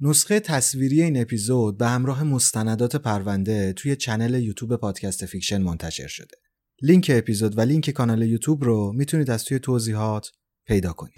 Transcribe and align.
نسخه 0.00 0.40
تصویری 0.40 1.02
این 1.02 1.20
اپیزود 1.20 1.78
به 1.78 1.88
همراه 1.88 2.22
مستندات 2.22 2.96
پرونده 2.96 3.72
توی 3.72 3.96
channel 3.96 4.42
یوتیوب 4.42 4.76
پادکست 4.76 5.26
فیکشن 5.26 5.62
منتشر 5.62 6.06
شده. 6.06 6.36
لینک 6.82 7.10
اپیزود 7.14 7.58
و 7.58 7.60
لینک 7.60 7.90
کانال 7.90 8.22
یوتیوب 8.22 8.64
رو 8.64 8.92
می‌تونید 8.92 9.30
از 9.30 9.44
توی 9.44 9.58
توضیحات 9.58 10.30
پیدا 10.66 10.92
کنید. 10.92 11.14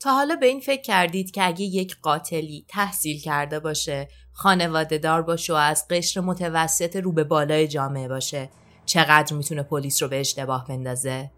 تا 0.00 0.14
حالا 0.14 0.36
به 0.36 0.46
این 0.46 0.60
فکر 0.60 0.82
کردید 0.82 1.30
که 1.30 1.46
اگه 1.46 1.64
یک 1.64 1.96
قاتلی 2.02 2.64
تحصیل 2.68 3.20
کرده 3.20 3.60
باشه، 3.60 4.08
خانواده 4.32 4.98
دار 4.98 5.22
باشه 5.22 5.52
و 5.52 5.56
از 5.56 5.84
قشر 5.90 6.20
متوسط 6.20 6.96
رو 6.96 7.12
به 7.12 7.24
بالای 7.24 7.68
جامعه 7.68 8.08
باشه، 8.08 8.50
چقدر 8.86 9.36
می‌تونه 9.36 9.62
پلیس 9.62 10.02
رو 10.02 10.08
به 10.08 10.20
اشتباه 10.20 10.66
بندازه؟ 10.68 11.30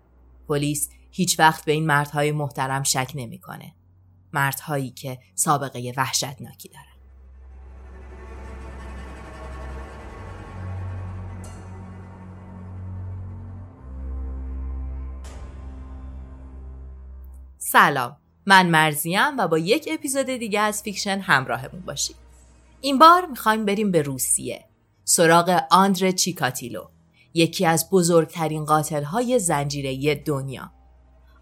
پلیس 0.49 0.89
هیچ 1.11 1.39
وقت 1.39 1.65
به 1.65 1.73
این 1.73 1.87
مردهای 1.87 2.33
محترم 2.33 2.83
شک 2.83 3.13
نمی‌کنه. 3.15 3.75
مردهایی 4.33 4.91
که 4.91 5.19
سابقه 5.35 5.93
وحشتناکی 5.97 6.69
دارن. 6.69 6.85
سلام. 17.59 18.17
من 18.47 18.67
مرضیه‌م 18.67 19.37
و 19.39 19.49
با 19.49 19.59
یک 19.59 19.89
اپیزود 19.93 20.27
دیگه 20.27 20.61
از 20.61 20.83
فیکشن 20.83 21.19
همراهمون 21.19 21.81
باشید. 21.81 22.17
این 22.81 22.99
بار 22.99 23.27
می‌خوایم 23.27 23.65
بریم 23.65 23.91
به 23.91 24.03
روسیه 24.03 24.65
سراغ 25.05 25.61
آندری 25.71 26.11
چیکاتیلو 26.11 26.85
یکی 27.35 27.67
از 27.67 27.91
بزرگترین 27.91 28.65
قاتل 28.65 29.03
های 29.03 29.39
زنجیره 29.39 30.15
دنیا. 30.15 30.73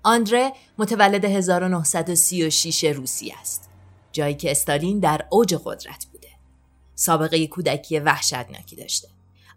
آندره 0.03 0.53
متولد 0.79 1.25
1936 1.25 2.85
روسی 2.85 3.35
است. 3.41 3.69
جایی 4.13 4.35
که 4.35 4.51
استالین 4.51 4.99
در 4.99 5.27
اوج 5.31 5.55
قدرت 5.65 6.07
بوده. 6.13 6.29
سابقه 6.95 7.47
کودکی 7.47 7.99
وحشتناکی 7.99 8.77
داشته. 8.77 9.09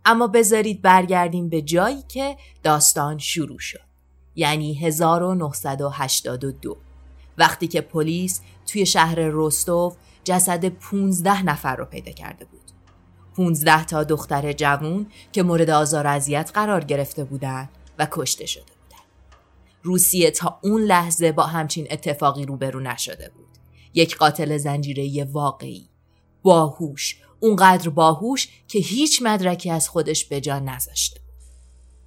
اما 0.05 0.27
بذارید 0.27 0.81
برگردیم 0.81 1.49
به 1.49 1.61
جایی 1.61 2.03
که 2.07 2.37
داستان 2.63 3.17
شروع 3.17 3.59
شد. 3.59 3.91
یعنی 4.35 4.73
1982 4.73 6.77
وقتی 7.37 7.67
که 7.67 7.81
پلیس 7.81 8.41
توی 8.65 8.85
شهر 8.85 9.19
روستوف 9.19 9.95
جسد 10.23 10.65
15 10.65 11.43
نفر 11.43 11.75
رو 11.75 11.85
پیدا 11.85 12.11
کرده 12.11 12.45
بود. 12.45 12.61
15 13.35 13.85
تا 13.85 14.03
دختر 14.03 14.53
جوون 14.53 15.07
که 15.31 15.43
مورد 15.43 15.69
آزار 15.69 16.07
اذیت 16.07 16.51
قرار 16.53 16.83
گرفته 16.83 17.23
بودند 17.23 17.69
و 17.99 18.07
کشته 18.11 18.45
شده. 18.45 18.80
روسیه 19.83 20.31
تا 20.31 20.59
اون 20.63 20.81
لحظه 20.81 21.31
با 21.31 21.43
همچین 21.43 21.87
اتفاقی 21.91 22.45
روبرو 22.45 22.79
نشده 22.79 23.31
بود. 23.35 23.47
یک 23.93 24.17
قاتل 24.17 24.57
زنجیره 24.57 25.23
واقعی. 25.23 25.89
باهوش. 26.43 27.17
اونقدر 27.39 27.89
باهوش 27.89 28.47
که 28.67 28.79
هیچ 28.79 29.21
مدرکی 29.21 29.69
از 29.69 29.89
خودش 29.89 30.25
به 30.25 30.41
جا 30.41 30.59
نذاشته. 30.59 31.19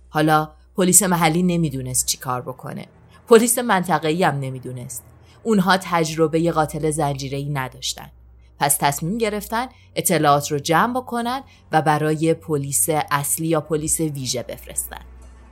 حالا 0.09 0.51
پلیس 0.77 1.03
محلی 1.03 1.43
نمی‌دونست 1.43 2.07
چی 2.07 2.17
کار 2.17 2.43
بکنه. 2.43 2.87
پلیس 3.29 3.59
منطقه‌ای 3.59 4.25
هم 4.25 4.39
نمی‌دونست. 4.39 5.05
اونها 5.43 5.77
تجربه 5.77 6.53
قاتل 6.53 6.91
زنجیره‌ای 6.91 7.49
نداشتن. 7.49 8.11
پس 8.59 8.77
تصمیم 8.77 9.19
گرفتن 9.19 9.67
اطلاعات 9.95 10.53
رو 10.53 10.59
جمع 10.59 11.01
بکنن 11.01 11.43
و 11.73 11.83
برای 11.83 12.35
پلیس 12.35 12.87
اصلی 12.89 13.47
یا 13.47 13.61
پلیس 13.61 14.01
ویژه 14.01 14.43
بفرستن. 14.43 15.01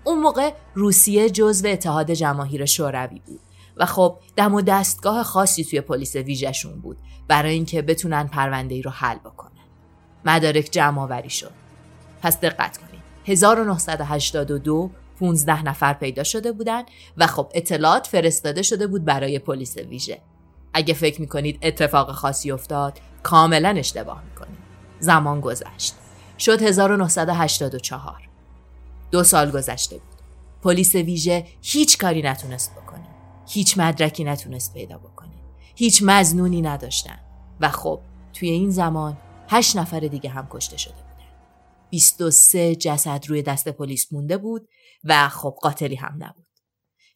اون 0.04 0.18
موقع 0.18 0.52
روسیه 0.74 1.30
جزو 1.30 1.68
اتحاد 1.68 2.10
جماهیر 2.10 2.64
شوروی 2.64 3.20
بود. 3.26 3.40
و 3.76 3.86
خب 3.86 4.18
دم 4.36 4.54
و 4.54 4.60
دستگاه 4.60 5.22
خاصی 5.22 5.64
توی 5.64 5.80
پلیس 5.80 6.16
ویژهشون 6.16 6.80
بود 6.80 6.98
برای 7.28 7.54
اینکه 7.54 7.82
بتونن 7.82 8.26
پرونده 8.26 8.74
ای 8.74 8.82
رو 8.82 8.90
حل 8.90 9.18
بکنن. 9.18 9.50
مدارک 10.24 10.68
جمع 10.70 11.02
آوری 11.02 11.30
شد. 11.30 11.52
پس 12.22 12.40
دقت 12.40 12.78
کنید. 12.78 13.02
1982 13.26 14.90
15 15.20 15.62
نفر 15.62 15.92
پیدا 15.92 16.22
شده 16.22 16.52
بودن 16.52 16.82
و 17.16 17.26
خب 17.26 17.52
اطلاعات 17.54 18.06
فرستاده 18.06 18.62
شده 18.62 18.86
بود 18.86 19.04
برای 19.04 19.38
پلیس 19.38 19.76
ویژه. 19.76 20.22
اگه 20.74 20.94
فکر 20.94 21.20
می‌کنید 21.20 21.58
اتفاق 21.62 22.12
خاصی 22.12 22.52
افتاد 22.52 22.98
کاملا 23.22 23.68
اشتباه 23.68 24.22
می‌کنید 24.30 24.58
زمان 25.00 25.40
گذشت. 25.40 25.94
شد 26.38 26.62
1984 26.62 28.31
دو 29.12 29.24
سال 29.24 29.50
گذشته 29.50 29.98
بود. 29.98 30.18
پلیس 30.62 30.94
ویژه 30.94 31.46
هیچ 31.62 31.98
کاری 31.98 32.22
نتونست 32.22 32.72
بکنه. 32.72 33.08
هیچ 33.48 33.78
مدرکی 33.78 34.24
نتونست 34.24 34.74
پیدا 34.74 34.98
بکنه. 34.98 35.34
هیچ 35.76 36.02
مزنونی 36.06 36.62
نداشتن. 36.62 37.18
و 37.60 37.68
خب 37.68 38.00
توی 38.32 38.50
این 38.50 38.70
زمان 38.70 39.16
هشت 39.48 39.76
نفر 39.76 40.00
دیگه 40.00 40.30
هم 40.30 40.48
کشته 40.50 40.76
شده 40.76 40.94
بودن. 40.94 41.30
23 41.90 42.76
جسد 42.76 43.24
روی 43.28 43.42
دست 43.42 43.68
پلیس 43.68 44.12
مونده 44.12 44.38
بود 44.38 44.68
و 45.04 45.28
خب 45.28 45.56
قاتلی 45.62 45.94
هم 45.94 46.14
نبود. 46.18 46.46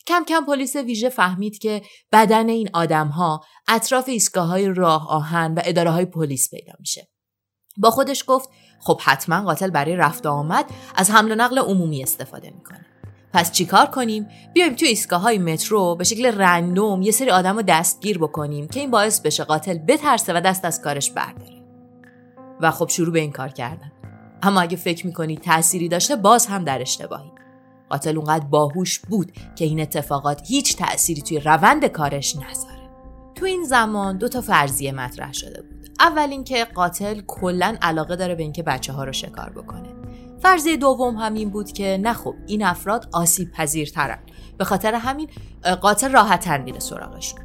کم 0.06 0.24
کم 0.28 0.44
پلیس 0.46 0.76
ویژه 0.76 1.08
فهمید 1.08 1.58
که 1.58 1.82
بدن 2.12 2.48
این 2.48 2.70
آدم 2.72 3.08
ها 3.08 3.44
اطراف 3.68 4.08
ایستگاه 4.08 4.46
های 4.48 4.68
راه 4.68 5.10
آهن 5.10 5.54
و 5.54 5.60
اداره 5.64 5.90
های 5.90 6.04
پلیس 6.04 6.50
پیدا 6.50 6.72
میشه. 6.80 7.08
با 7.76 7.90
خودش 7.90 8.24
گفت 8.26 8.48
خب 8.80 9.00
حتما 9.04 9.42
قاتل 9.42 9.70
برای 9.70 9.96
رفت 9.96 10.26
آمد 10.26 10.64
از 10.94 11.10
حمل 11.10 11.32
و 11.32 11.34
نقل 11.34 11.58
عمومی 11.58 12.02
استفاده 12.02 12.50
می‌کنه. 12.50 12.86
پس 13.32 13.52
چیکار 13.52 13.86
کنیم؟ 13.86 14.28
بیایم 14.54 14.74
تو 14.74 14.86
ایستگاه 14.86 15.20
های 15.20 15.38
مترو 15.38 15.94
به 15.94 16.04
شکل 16.04 16.26
رندوم 16.26 17.02
یه 17.02 17.10
سری 17.10 17.30
آدم 17.30 17.56
رو 17.56 17.62
دستگیر 17.62 18.18
بکنیم 18.18 18.68
که 18.68 18.80
این 18.80 18.90
باعث 18.90 19.20
بشه 19.20 19.44
قاتل 19.44 19.78
بترسه 19.78 20.32
و 20.36 20.40
دست 20.40 20.64
از 20.64 20.82
کارش 20.82 21.10
برداره. 21.10 21.62
و 22.60 22.70
خب 22.70 22.88
شروع 22.88 23.12
به 23.12 23.20
این 23.20 23.32
کار 23.32 23.48
کردن. 23.48 23.92
اما 24.42 24.60
اگه 24.60 24.76
فکر 24.76 25.06
می‌کنید 25.06 25.40
تأثیری 25.40 25.88
داشته 25.88 26.16
باز 26.16 26.46
هم 26.46 26.64
در 26.64 26.82
اشتباهی. 26.82 27.32
قاتل 27.90 28.16
اونقدر 28.16 28.44
باهوش 28.44 28.98
بود 28.98 29.32
که 29.56 29.64
این 29.64 29.80
اتفاقات 29.80 30.42
هیچ 30.46 30.76
تأثیری 30.76 31.22
توی 31.22 31.40
روند 31.40 31.84
کارش 31.84 32.36
نذاره. 32.36 32.90
تو 33.34 33.46
این 33.46 33.64
زمان 33.64 34.18
دو 34.18 34.28
تا 34.28 34.40
فرضیه 34.40 34.92
مطرح 34.92 35.32
شده 35.32 35.62
بود. 35.62 35.75
اول 36.00 36.28
اینکه 36.30 36.64
قاتل 36.64 37.20
کلا 37.26 37.76
علاقه 37.82 38.16
داره 38.16 38.34
به 38.34 38.42
اینکه 38.42 38.62
بچه 38.62 38.92
ها 38.92 39.04
رو 39.04 39.12
شکار 39.12 39.50
بکنه. 39.50 39.88
فرضیه 40.42 40.76
دوم 40.76 41.16
همین 41.16 41.50
بود 41.50 41.72
که 41.72 41.98
نه 42.02 42.12
خب 42.12 42.34
این 42.46 42.64
افراد 42.64 43.08
آسیب 43.12 43.50
پذیرترن. 43.52 44.18
به 44.58 44.64
خاطر 44.64 44.94
همین 44.94 45.28
قاتل 45.80 46.12
راحتتر 46.12 46.58
میره 46.58 46.78
سراغشون. 46.78 47.40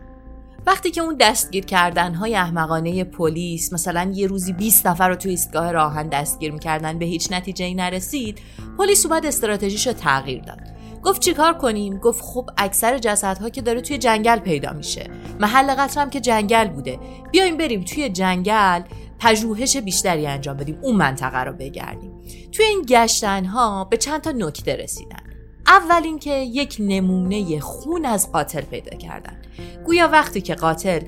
وقتی 0.65 0.91
که 0.91 1.01
اون 1.01 1.15
دستگیر 1.19 1.65
کردن 1.65 2.13
های 2.13 2.35
احمقانه 2.35 3.03
پلیس 3.03 3.73
مثلا 3.73 4.11
یه 4.13 4.27
روزی 4.27 4.53
20 4.53 4.87
نفر 4.87 5.09
رو 5.09 5.15
توی 5.15 5.31
ایستگاه 5.31 5.71
راهن 5.71 6.07
دستگیر 6.07 6.51
می‌کردن 6.51 6.99
به 6.99 7.05
هیچ 7.05 7.31
نتیجه 7.31 7.65
ای 7.65 7.73
نرسید 7.73 8.39
پلیس 8.77 9.05
اومد 9.05 9.25
استراتژیش 9.25 9.87
رو 9.87 9.93
تغییر 9.93 10.41
داد. 10.41 10.70
گفت 11.03 11.21
چیکار 11.21 11.53
کنیم؟ 11.53 11.97
گفت 11.97 12.23
خب 12.23 12.49
اکثر 12.57 12.97
جسدها 12.97 13.49
که 13.49 13.61
داره 13.61 13.81
توی 13.81 13.97
جنگل 13.97 14.39
پیدا 14.39 14.73
میشه. 14.73 15.09
محل 15.39 15.75
قتل 15.75 16.01
هم 16.01 16.09
که 16.09 16.19
جنگل 16.19 16.67
بوده. 16.67 16.99
بیایم 17.31 17.57
بریم 17.57 17.83
توی 17.83 18.09
جنگل 18.09 18.81
پژوهش 19.19 19.77
بیشتری 19.77 20.27
انجام 20.27 20.57
بدیم 20.57 20.79
اون 20.81 20.95
منطقه 20.95 21.43
رو 21.43 21.53
بگردیم. 21.53 22.11
توی 22.51 22.65
این 22.65 22.85
گشتن 22.87 23.45
ها 23.45 23.83
به 23.83 23.97
چند 23.97 24.21
تا 24.21 24.31
نکته 24.31 24.75
رسیدن. 24.75 25.23
اول 25.67 26.01
اینکه 26.03 26.37
یک 26.37 26.75
نمونه 26.79 27.59
خون 27.59 28.05
از 28.05 28.31
قاتل 28.31 28.61
پیدا 28.61 28.97
کردن. 28.97 29.41
گویا 29.85 30.07
وقتی 30.07 30.41
که 30.41 30.55
قاتل 30.55 30.99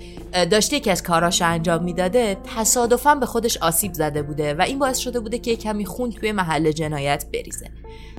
داشته 0.51 0.75
یکی 0.75 0.91
از 0.91 1.03
کاراش 1.03 1.41
انجام 1.41 1.83
می‌داده 1.83 2.37
تصادفا 2.55 3.15
به 3.15 3.25
خودش 3.25 3.57
آسیب 3.57 3.93
زده 3.93 4.21
بوده 4.21 4.53
و 4.53 4.61
این 4.61 4.79
باعث 4.79 4.97
شده 4.97 5.19
بوده 5.19 5.39
که 5.39 5.55
کمی 5.55 5.85
خون 5.85 6.11
توی 6.11 6.31
محل 6.31 6.71
جنایت 6.71 7.25
بریزه. 7.33 7.71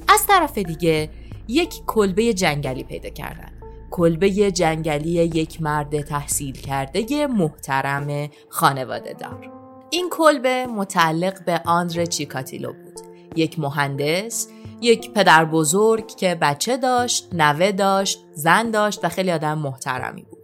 از 0.08 0.26
طرف 0.26 0.58
دیگه 0.58 1.10
یک 1.48 1.82
کلبه 1.86 2.34
جنگلی 2.34 2.84
پیدا 2.84 3.08
کردن. 3.08 3.52
کلبه 3.90 4.30
جنگلی 4.30 5.10
یک 5.10 5.62
مرد 5.62 6.00
تحصیل 6.00 6.54
کرده 6.54 7.26
محترم 7.26 8.30
خانواده 8.48 9.12
دار. 9.12 9.50
این 9.90 10.08
کلبه 10.10 10.66
متعلق 10.66 11.44
به 11.44 11.60
آندر 11.66 12.04
چیکاتیلو 12.04 12.72
بود. 12.72 13.00
یک 13.36 13.58
مهندس 13.58 14.48
یک 14.80 15.12
پدر 15.12 15.44
بزرگ 15.44 16.06
که 16.06 16.34
بچه 16.34 16.76
داشت 16.76 17.28
نوه 17.32 17.72
داشت 17.72 18.24
زن 18.32 18.70
داشت 18.70 19.04
و 19.04 19.08
خیلی 19.08 19.32
آدم 19.32 19.58
محترمی 19.58 20.22
بود. 20.22 20.38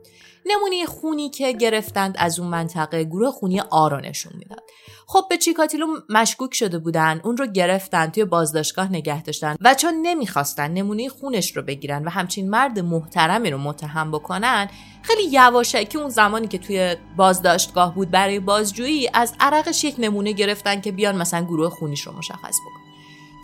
نمونه 0.50 0.86
خونی 0.86 1.30
که 1.30 1.52
گرفتند 1.52 2.14
از 2.18 2.40
اون 2.40 2.48
منطقه 2.48 3.04
گروه 3.04 3.30
خونی 3.30 3.60
آرو 3.60 4.00
نشون 4.00 4.32
می‌داد. 4.38 4.62
خب 5.06 5.24
به 5.30 5.36
چیکاتیلو 5.36 5.86
مشکوک 6.08 6.54
شده 6.54 6.78
بودن 6.78 7.20
اون 7.24 7.36
رو 7.36 7.46
گرفتن 7.46 8.06
توی 8.06 8.24
بازداشتگاه 8.24 8.92
نگه 8.92 9.22
داشتن 9.22 9.56
و 9.60 9.74
چون 9.74 9.94
نمی‌خواستن 10.02 10.70
نمونه 10.70 11.08
خونش 11.08 11.56
رو 11.56 11.62
بگیرن 11.62 12.04
و 12.04 12.10
همچین 12.10 12.50
مرد 12.50 12.78
محترمی 12.78 13.50
رو 13.50 13.58
متهم 13.58 14.10
بکنن 14.10 14.70
خیلی 15.02 15.22
یواشکی 15.30 15.98
اون 15.98 16.08
زمانی 16.08 16.48
که 16.48 16.58
توی 16.58 16.96
بازداشتگاه 17.16 17.94
بود 17.94 18.10
برای 18.10 18.40
بازجویی 18.40 19.10
از 19.14 19.34
عرقش 19.40 19.84
یک 19.84 19.94
نمونه 19.98 20.32
گرفتن 20.32 20.80
که 20.80 20.92
بیان 20.92 21.16
مثلا 21.16 21.44
گروه 21.44 21.70
خونیش 21.70 22.00
رو 22.00 22.12
مشخص 22.12 22.56
بکنن. 22.60 22.90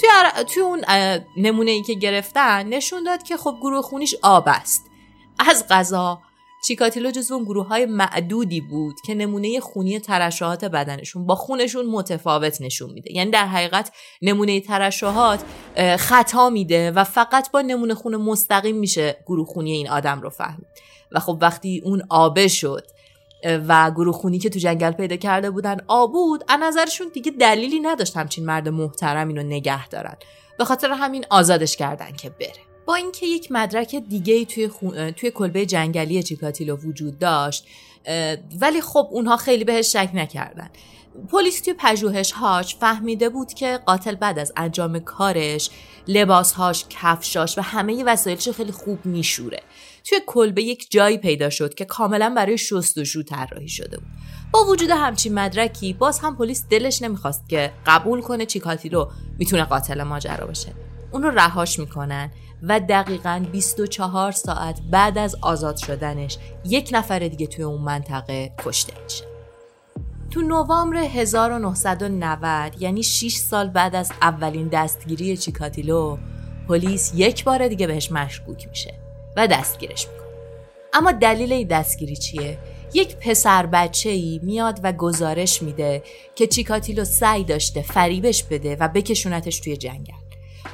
توی, 0.00 0.44
توی 0.44 0.62
اون 0.62 0.84
نمونه 1.36 1.70
ای 1.70 1.82
که 1.82 1.94
گرفتن 1.94 2.68
نشون 2.68 3.02
داد 3.02 3.22
که 3.22 3.36
خب 3.36 3.56
گروه 3.60 3.82
خونیش 3.82 4.14
آب 4.22 4.44
است. 4.46 4.86
از 5.38 5.68
غذا 5.70 6.20
چیکاتیلو 6.64 7.10
جزو 7.10 7.34
اون 7.34 7.44
گروه 7.44 7.66
های 7.66 7.86
معدودی 7.86 8.60
بود 8.60 8.94
که 9.06 9.14
نمونه 9.14 9.60
خونی 9.60 10.00
ترشحات 10.00 10.64
بدنشون 10.64 11.26
با 11.26 11.34
خونشون 11.34 11.86
متفاوت 11.86 12.60
نشون 12.60 12.90
میده. 12.90 13.12
یعنی 13.12 13.30
در 13.30 13.46
حقیقت 13.46 13.92
نمونه 14.22 14.60
ترشحات 14.60 15.44
خطا 15.98 16.50
میده 16.50 16.90
و 16.90 17.04
فقط 17.04 17.50
با 17.50 17.60
نمونه 17.60 17.94
خون 17.94 18.16
مستقیم 18.16 18.76
میشه 18.76 19.16
گروه 19.26 19.46
خونی 19.46 19.72
این 19.72 19.88
آدم 19.88 20.20
رو 20.20 20.30
فهمید 20.30 20.66
و 21.12 21.20
خب 21.20 21.38
وقتی 21.40 21.82
اون 21.84 22.02
آبه 22.08 22.48
شد 22.48 22.86
و 23.68 23.90
گروه 23.90 24.14
خونی 24.14 24.38
که 24.38 24.50
تو 24.50 24.58
جنگل 24.58 24.90
پیدا 24.90 25.16
کرده 25.16 25.50
بودن 25.50 25.76
آبود 25.88 26.44
از 26.48 26.60
نظرشون 26.62 27.06
دیگه 27.14 27.32
دلیلی 27.32 27.80
نداشت 27.80 28.16
همچین 28.16 28.46
مرد 28.46 28.68
محترم 28.68 29.28
اینو 29.28 29.42
نگه 29.42 29.88
دارن. 29.88 30.16
به 30.58 30.64
خاطر 30.64 30.90
همین 30.90 31.26
آزادش 31.30 31.76
کردن 31.76 32.12
که 32.12 32.30
بره. 32.30 32.75
با 32.86 32.94
اینکه 32.94 33.26
یک 33.26 33.52
مدرک 33.52 33.96
دیگه 34.08 34.44
توی, 34.44 34.70
توی 35.16 35.30
کلبه 35.30 35.66
جنگلی 35.66 36.22
چیکاتیلو 36.22 36.76
وجود 36.76 37.18
داشت 37.18 37.66
ولی 38.60 38.80
خب 38.80 39.08
اونها 39.10 39.36
خیلی 39.36 39.64
بهش 39.64 39.92
شک 39.92 40.10
نکردن. 40.14 40.70
پلیس 41.30 41.60
توی 41.60 41.74
پژوهش 41.78 42.32
هاش 42.32 42.76
فهمیده 42.76 43.28
بود 43.28 43.52
که 43.52 43.80
قاتل 43.86 44.14
بعد 44.14 44.38
از 44.38 44.52
انجام 44.56 44.98
کارش 44.98 45.70
لباسهاش 46.08 46.84
کفشاش 46.90 47.58
و 47.58 47.60
همه 47.60 48.04
وسایلش 48.04 48.48
خیلی 48.48 48.72
خوب 48.72 49.06
میشوره. 49.06 49.62
توی 50.04 50.18
کلبه 50.26 50.62
یک 50.62 50.86
جایی 50.90 51.18
پیدا 51.18 51.50
شد 51.50 51.74
که 51.74 51.84
کاملا 51.84 52.34
برای 52.36 52.58
شستشو 52.58 53.22
طراحی 53.22 53.68
شده 53.68 53.96
بود. 53.96 54.08
با 54.52 54.64
وجود 54.64 54.90
همچین 54.90 55.34
مدرکی 55.34 55.92
باز 55.92 56.18
هم 56.18 56.36
پلیس 56.36 56.64
دلش 56.70 57.02
نمی‌خواست 57.02 57.48
که 57.48 57.72
قبول 57.86 58.20
کنه 58.20 58.46
چیکاتیلو 58.46 59.10
می‌تونه 59.38 59.64
قاتل 59.64 60.02
ماجرا 60.02 60.46
باشه. 60.46 60.72
اون 61.12 61.22
رو 61.22 61.30
رهاش 61.30 61.78
می‌کنن. 61.78 62.30
و 62.62 62.80
دقیقا 62.80 63.44
24 63.52 64.32
ساعت 64.32 64.80
بعد 64.90 65.18
از 65.18 65.36
آزاد 65.40 65.76
شدنش 65.76 66.38
یک 66.64 66.90
نفر 66.92 67.18
دیگه 67.18 67.46
توی 67.46 67.64
اون 67.64 67.80
منطقه 67.80 68.52
کشته 68.64 68.92
میشه 69.04 69.24
تو 70.30 70.42
نوامبر 70.42 70.96
1990 70.96 72.82
یعنی 72.82 73.02
6 73.02 73.36
سال 73.36 73.68
بعد 73.68 73.96
از 73.96 74.12
اولین 74.22 74.68
دستگیری 74.68 75.36
چیکاتیلو 75.36 76.18
پلیس 76.68 77.12
یک 77.14 77.44
بار 77.44 77.68
دیگه 77.68 77.86
بهش 77.86 78.12
مشکوک 78.12 78.68
میشه 78.68 78.94
و 79.36 79.46
دستگیرش 79.46 80.08
می‌کنه. 80.08 80.26
اما 80.92 81.12
دلیل 81.12 81.52
این 81.52 81.68
دستگیری 81.68 82.16
چیه؟ 82.16 82.58
یک 82.94 83.16
پسر 83.16 83.66
بچه 83.66 84.10
ای 84.10 84.40
میاد 84.42 84.80
و 84.82 84.92
گزارش 84.92 85.62
میده 85.62 86.02
که 86.34 86.46
چیکاتیلو 86.46 87.04
سعی 87.04 87.44
داشته 87.44 87.82
فریبش 87.82 88.42
بده 88.42 88.76
و 88.80 88.88
بکشونتش 88.88 89.60
توی 89.60 89.76
جنگل. 89.76 90.25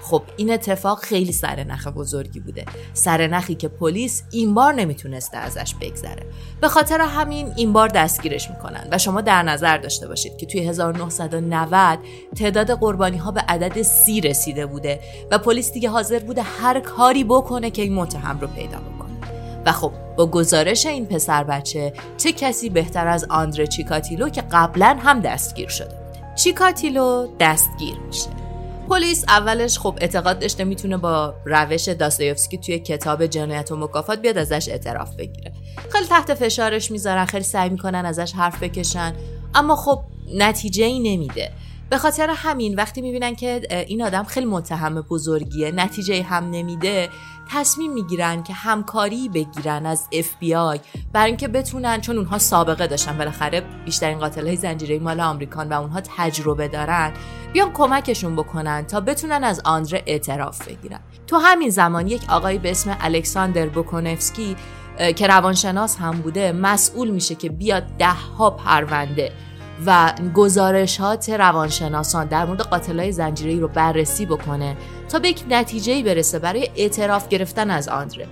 خب 0.03 0.23
این 0.37 0.53
اتفاق 0.53 1.01
خیلی 1.01 1.33
سرنخ 1.33 1.89
بزرگی 1.89 2.41
بوده. 2.41 2.65
سرنخی 2.95 3.55
که 3.55 3.69
پلیس 3.69 4.23
این 4.31 4.55
بار 4.55 4.73
نمی‌تونسته 4.73 5.37
ازش 5.37 5.75
بگذره. 5.81 6.27
به 6.61 6.69
خاطر 6.69 7.01
همین 7.01 7.53
این 7.57 7.73
بار 7.73 7.89
دستگیرش 7.89 8.51
می‌کنن 8.51 8.89
و 8.93 8.99
شما 8.99 9.21
در 9.21 9.43
نظر 9.43 9.79
داشته 9.79 10.09
باشید 10.09 10.37
که 10.37 10.47
توی 10.47 10.61
1990 10.69 11.99
تعداد 12.37 12.71
قربانی 12.71 13.17
ها 13.17 13.31
به 13.31 13.41
عدد 13.41 13.83
سی 13.83 14.21
رسیده 14.21 14.67
بوده 14.67 15.01
و 15.31 15.39
پلیس 15.39 15.73
دیگه 15.73 15.89
حاضر 15.89 16.19
بوده 16.19 16.43
هر 16.43 16.81
کاری 16.81 17.25
بکنه 17.25 17.71
که 17.71 17.83
این 17.83 17.95
متهم 17.95 18.41
رو 18.41 18.47
پیدا 18.47 18.79
بکنه. 18.79 19.13
و 19.67 19.73
خب 19.73 19.93
با 20.17 20.27
گزارش 20.27 20.87
این 20.87 21.07
پسر 21.07 21.45
بچه 21.45 21.93
چه 22.17 22.33
کسی 22.33 22.71
بهتر 22.71 23.09
از 23.09 23.25
آندره 23.25 23.67
چیکاتیلو 23.67 24.29
که 24.29 24.43
قبلا 24.53 24.99
هم 25.01 25.21
دستگیر 25.21 25.69
شده 25.69 25.95
بوده. 25.95 26.35
چیکاتیلو 26.35 27.27
دستگیر 27.41 27.99
میشه. 28.07 28.42
پلیس 28.89 29.25
اولش 29.29 29.79
خب 29.79 29.99
اعتقاد 30.01 30.39
داشته 30.39 30.65
می‌تونه 30.65 30.97
با 30.97 31.35
روش 31.45 31.89
داستایوفسکی 31.89 32.59
توی 32.59 32.79
کتاب 32.79 33.27
جنایت 33.27 33.73
و 33.73 33.77
مکافات 33.77 34.23
بیاد 34.23 34.39
ازش 34.39 34.69
اعتراف 34.69 35.17
بگیره. 35.17 35.53
خیلی 35.93 36.07
تحت 36.07 36.35
فشارش 36.35 36.91
می‌ذارن 36.91 37.25
خیلی 37.25 37.45
سعی 37.45 37.69
می‌کنن 37.69 38.07
ازش 38.07 38.33
حرف 38.33 38.63
بکشن 38.63 39.15
اما 39.55 39.77
خب 39.77 40.01
نتیجه 40.35 40.85
ای 40.85 40.99
نمیده. 41.17 41.53
به 41.91 41.99
خاطر 41.99 42.31
همین 42.37 42.75
وقتی 42.75 43.01
می‌بینن 43.01 43.35
که 43.35 43.61
این 43.71 44.03
آدم 44.03 44.25
خیلی 44.25 44.47
متهم 44.47 45.01
بزرگیه 45.01 45.71
نتیجه 45.71 46.23
هم 46.23 46.51
نمیده 46.51 47.09
تصمیم 47.51 47.93
می‌گیرن 47.93 48.43
که 48.43 48.53
همکاری 48.53 49.29
بگیرن 49.29 49.87
از 49.87 50.09
اف 50.13 50.35
بی 50.39 50.55
آی 50.55 50.81
برای 51.13 51.27
اینکه 51.27 51.49
بتونن 51.49 52.01
چون 52.01 52.17
اونها 52.17 52.39
سابقه 52.39 52.87
داشتن 52.87 53.19
بالاخره 53.19 53.61
بیشترین 53.85 54.19
قاتل 54.19 54.47
های 54.47 54.57
زنجیره 54.57 54.99
مال 54.99 55.21
آمریکان 55.21 55.69
و 55.69 55.81
اونها 55.81 56.01
تجربه 56.01 56.69
دارن 56.69 57.13
بیان 57.53 57.73
کمکشون 57.73 58.37
بکنن 58.37 58.83
تا 58.83 59.01
بتونن 59.01 59.45
از 59.45 59.61
آندره 59.65 60.03
اعتراف 60.07 60.69
بگیرن. 60.69 61.01
تو 61.27 61.37
همین 61.37 61.71
زمان 61.71 62.07
یک 62.07 62.31
آقای 62.31 62.59
به 62.59 62.71
اسم 62.71 62.97
الکساندر 63.01 63.69
بوکونفسکی 63.69 64.57
که 65.17 65.27
روانشناس 65.27 65.97
هم 65.97 66.11
بوده 66.11 66.53
مسئول 66.53 67.11
میشه 67.11 67.35
که 67.35 67.49
بیاد 67.49 67.83
ده 67.99 68.13
ها 68.39 68.51
پرونده 68.51 69.33
و 69.87 70.13
گزارشات 70.35 71.31
روانشناسان 71.31 72.27
در 72.27 72.45
مورد 72.45 72.61
قاتلای 72.61 73.13
زنجیره‌ای 73.13 73.61
رو 73.61 73.69
بررسی 73.69 74.27
بکنه 74.27 74.77
تا 75.09 75.19
به 75.19 75.29
یک 75.29 75.45
نتیجه 75.49 76.03
برسه 76.03 76.39
برای 76.39 76.71
اعتراف 76.77 77.29
گرفتن 77.29 77.71
از 77.71 77.89
آندره. 77.89 78.27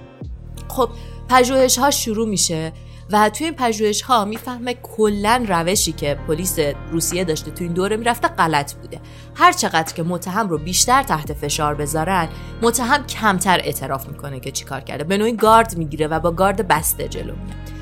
خب 0.68 0.90
پژوهش 1.28 1.78
ها 1.78 1.90
شروع 1.90 2.28
میشه 2.28 2.72
و 3.12 3.28
توی 3.28 3.46
این 3.46 3.54
پژوهش 3.54 4.02
ها 4.02 4.24
می‌فهمه 4.24 4.74
کلا 4.82 5.44
روشی 5.48 5.92
که 5.92 6.18
پلیس 6.28 6.58
روسیه 6.90 7.24
داشته 7.24 7.50
تو 7.50 7.64
این 7.64 7.72
دوره 7.72 7.96
می‌رفته 7.96 8.28
غلط 8.28 8.74
بوده. 8.74 9.00
هر 9.34 9.52
چقدر 9.52 9.94
که 9.94 10.02
متهم 10.02 10.48
رو 10.48 10.58
بیشتر 10.58 11.02
تحت 11.02 11.32
فشار 11.32 11.74
بذارن 11.74 12.28
متهم 12.62 13.06
کمتر 13.06 13.58
اعتراف 13.58 14.08
می‌کنه 14.08 14.40
که 14.40 14.50
چیکار 14.50 14.80
کرده. 14.80 15.04
به 15.04 15.18
نوعی 15.18 15.36
گارد 15.36 15.76
می‌گیره 15.78 16.06
و 16.06 16.20
با 16.20 16.30
گارد 16.30 16.68
بسته 16.68 17.08
جلو 17.08 17.34
میاد 17.34 17.79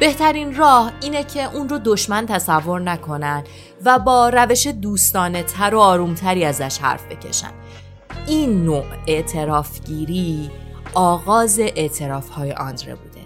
بهترین 0.00 0.56
راه 0.56 0.92
اینه 1.02 1.24
که 1.24 1.54
اون 1.54 1.68
رو 1.68 1.78
دشمن 1.78 2.26
تصور 2.26 2.80
نکنن 2.80 3.44
و 3.84 3.98
با 3.98 4.28
روش 4.28 4.66
دوستانه 4.66 5.42
تر 5.42 5.74
و 5.74 5.78
آرومتری 5.78 6.44
ازش 6.44 6.78
حرف 6.78 7.04
بکشن. 7.06 7.50
این 8.26 8.64
نوع 8.64 8.84
اعترافگیری 9.06 10.50
آغاز 10.94 11.58
اعتراف 11.58 12.28
های 12.28 12.52
آندره 12.52 12.94
بوده. 12.94 13.20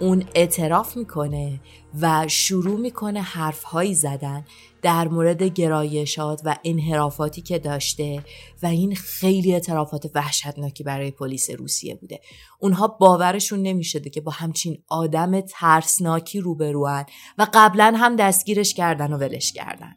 اون 0.00 0.24
اعتراف 0.34 0.96
می‌کنه 0.96 1.60
و 2.00 2.28
شروع 2.28 2.80
می‌کنه 2.80 3.20
حرفهایی 3.20 3.94
زدن 3.94 4.44
در 4.82 5.08
مورد 5.08 5.42
گرایشات 5.42 6.42
و 6.44 6.56
انحرافاتی 6.64 7.42
که 7.42 7.58
داشته 7.58 8.24
و 8.62 8.66
این 8.66 8.94
خیلی 8.94 9.52
اعترافات 9.52 10.10
وحشتناکی 10.14 10.84
برای 10.84 11.10
پلیس 11.10 11.50
روسیه 11.50 11.94
بوده. 11.94 12.20
اونها 12.60 12.88
باورشون 12.88 13.62
نمی‌شده 13.62 14.10
که 14.10 14.20
با 14.20 14.32
همچین 14.32 14.82
آدم 14.88 15.40
ترسناکی 15.40 16.40
روبروان 16.40 17.04
و 17.38 17.46
قبلا 17.54 17.94
هم 17.96 18.16
دستگیرش 18.16 18.74
کردن 18.74 19.12
و 19.12 19.16
ولش 19.16 19.52
کردن. 19.52 19.94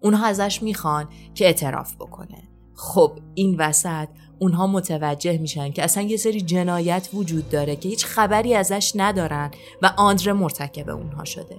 اونها 0.00 0.26
ازش 0.26 0.62
می‌خوان 0.62 1.08
که 1.34 1.44
اعتراف 1.44 1.94
بکنه. 1.94 2.48
خب 2.74 3.18
این 3.34 3.56
وسط 3.58 4.08
اونها 4.38 4.66
متوجه 4.66 5.38
میشن 5.38 5.70
که 5.70 5.84
اصلا 5.84 6.02
یه 6.02 6.16
سری 6.16 6.40
جنایت 6.40 7.08
وجود 7.14 7.50
داره 7.50 7.76
که 7.76 7.88
هیچ 7.88 8.06
خبری 8.06 8.54
ازش 8.54 8.92
ندارن 8.94 9.50
و 9.82 9.90
آندره 9.96 10.32
مرتکب 10.32 10.90
اونها 10.90 11.24
شده. 11.24 11.56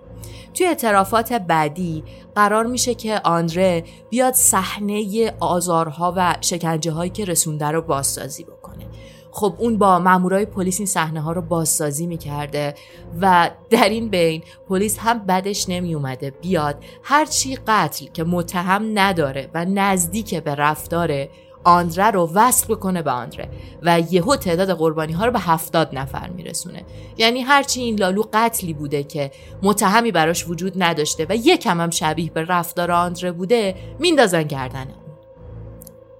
توی 0.53 0.67
اعترافات 0.67 1.33
بعدی 1.33 2.03
قرار 2.35 2.65
میشه 2.65 2.95
که 2.95 3.21
آندره 3.23 3.83
بیاد 4.09 4.33
صحنه 4.33 5.33
آزارها 5.39 6.13
و 6.17 6.35
شکنجه 6.41 6.91
هایی 6.91 7.11
که 7.11 7.25
رسونده 7.25 7.65
رو 7.65 7.81
بازسازی 7.81 8.43
بکنه. 8.43 8.85
خب 9.31 9.55
اون 9.57 9.77
با 9.77 9.99
مامورای 9.99 10.45
پلیس 10.45 10.79
این 10.79 10.87
صحنه 10.87 11.21
ها 11.21 11.31
رو 11.31 11.41
بازسازی 11.41 12.07
می‌کرده 12.07 12.75
و 13.21 13.51
در 13.69 13.89
این 13.89 14.09
بین 14.09 14.43
پلیس 14.69 14.97
هم 14.99 15.19
بدش 15.19 15.69
نمی 15.69 15.95
اومده 15.95 16.31
بیاد 16.31 16.83
هرچی 17.03 17.57
قتل 17.67 18.05
که 18.05 18.23
متهم 18.23 18.99
نداره 18.99 19.49
و 19.53 19.65
نزدیک 19.65 20.35
به 20.35 20.55
رفتار 20.55 21.27
آندره 21.65 22.11
رو 22.11 22.31
وصل 22.33 22.75
بکنه 22.75 23.01
به 23.01 23.11
آندره 23.11 23.49
و 23.81 23.99
یهو 23.99 24.35
تعداد 24.35 24.77
قربانی 24.77 25.13
ها 25.13 25.25
رو 25.25 25.31
به 25.31 25.39
هفتاد 25.39 25.89
نفر 25.97 26.29
میرسونه. 26.29 26.85
یعنی 27.17 27.41
هرچی 27.41 27.81
این 27.81 27.99
لالو 27.99 28.23
قتلی 28.33 28.73
بوده 28.73 29.03
که 29.03 29.31
متهمی 29.63 30.11
براش 30.11 30.47
وجود 30.47 30.83
نداشته 30.83 31.25
و 31.29 31.35
یکم 31.35 31.81
هم 31.81 31.89
شبیه 31.89 32.31
به 32.31 32.45
رفتار 32.45 32.91
آندره 32.91 33.31
بوده 33.31 33.75
میندازن 33.99 34.43
گردنه 34.43 34.93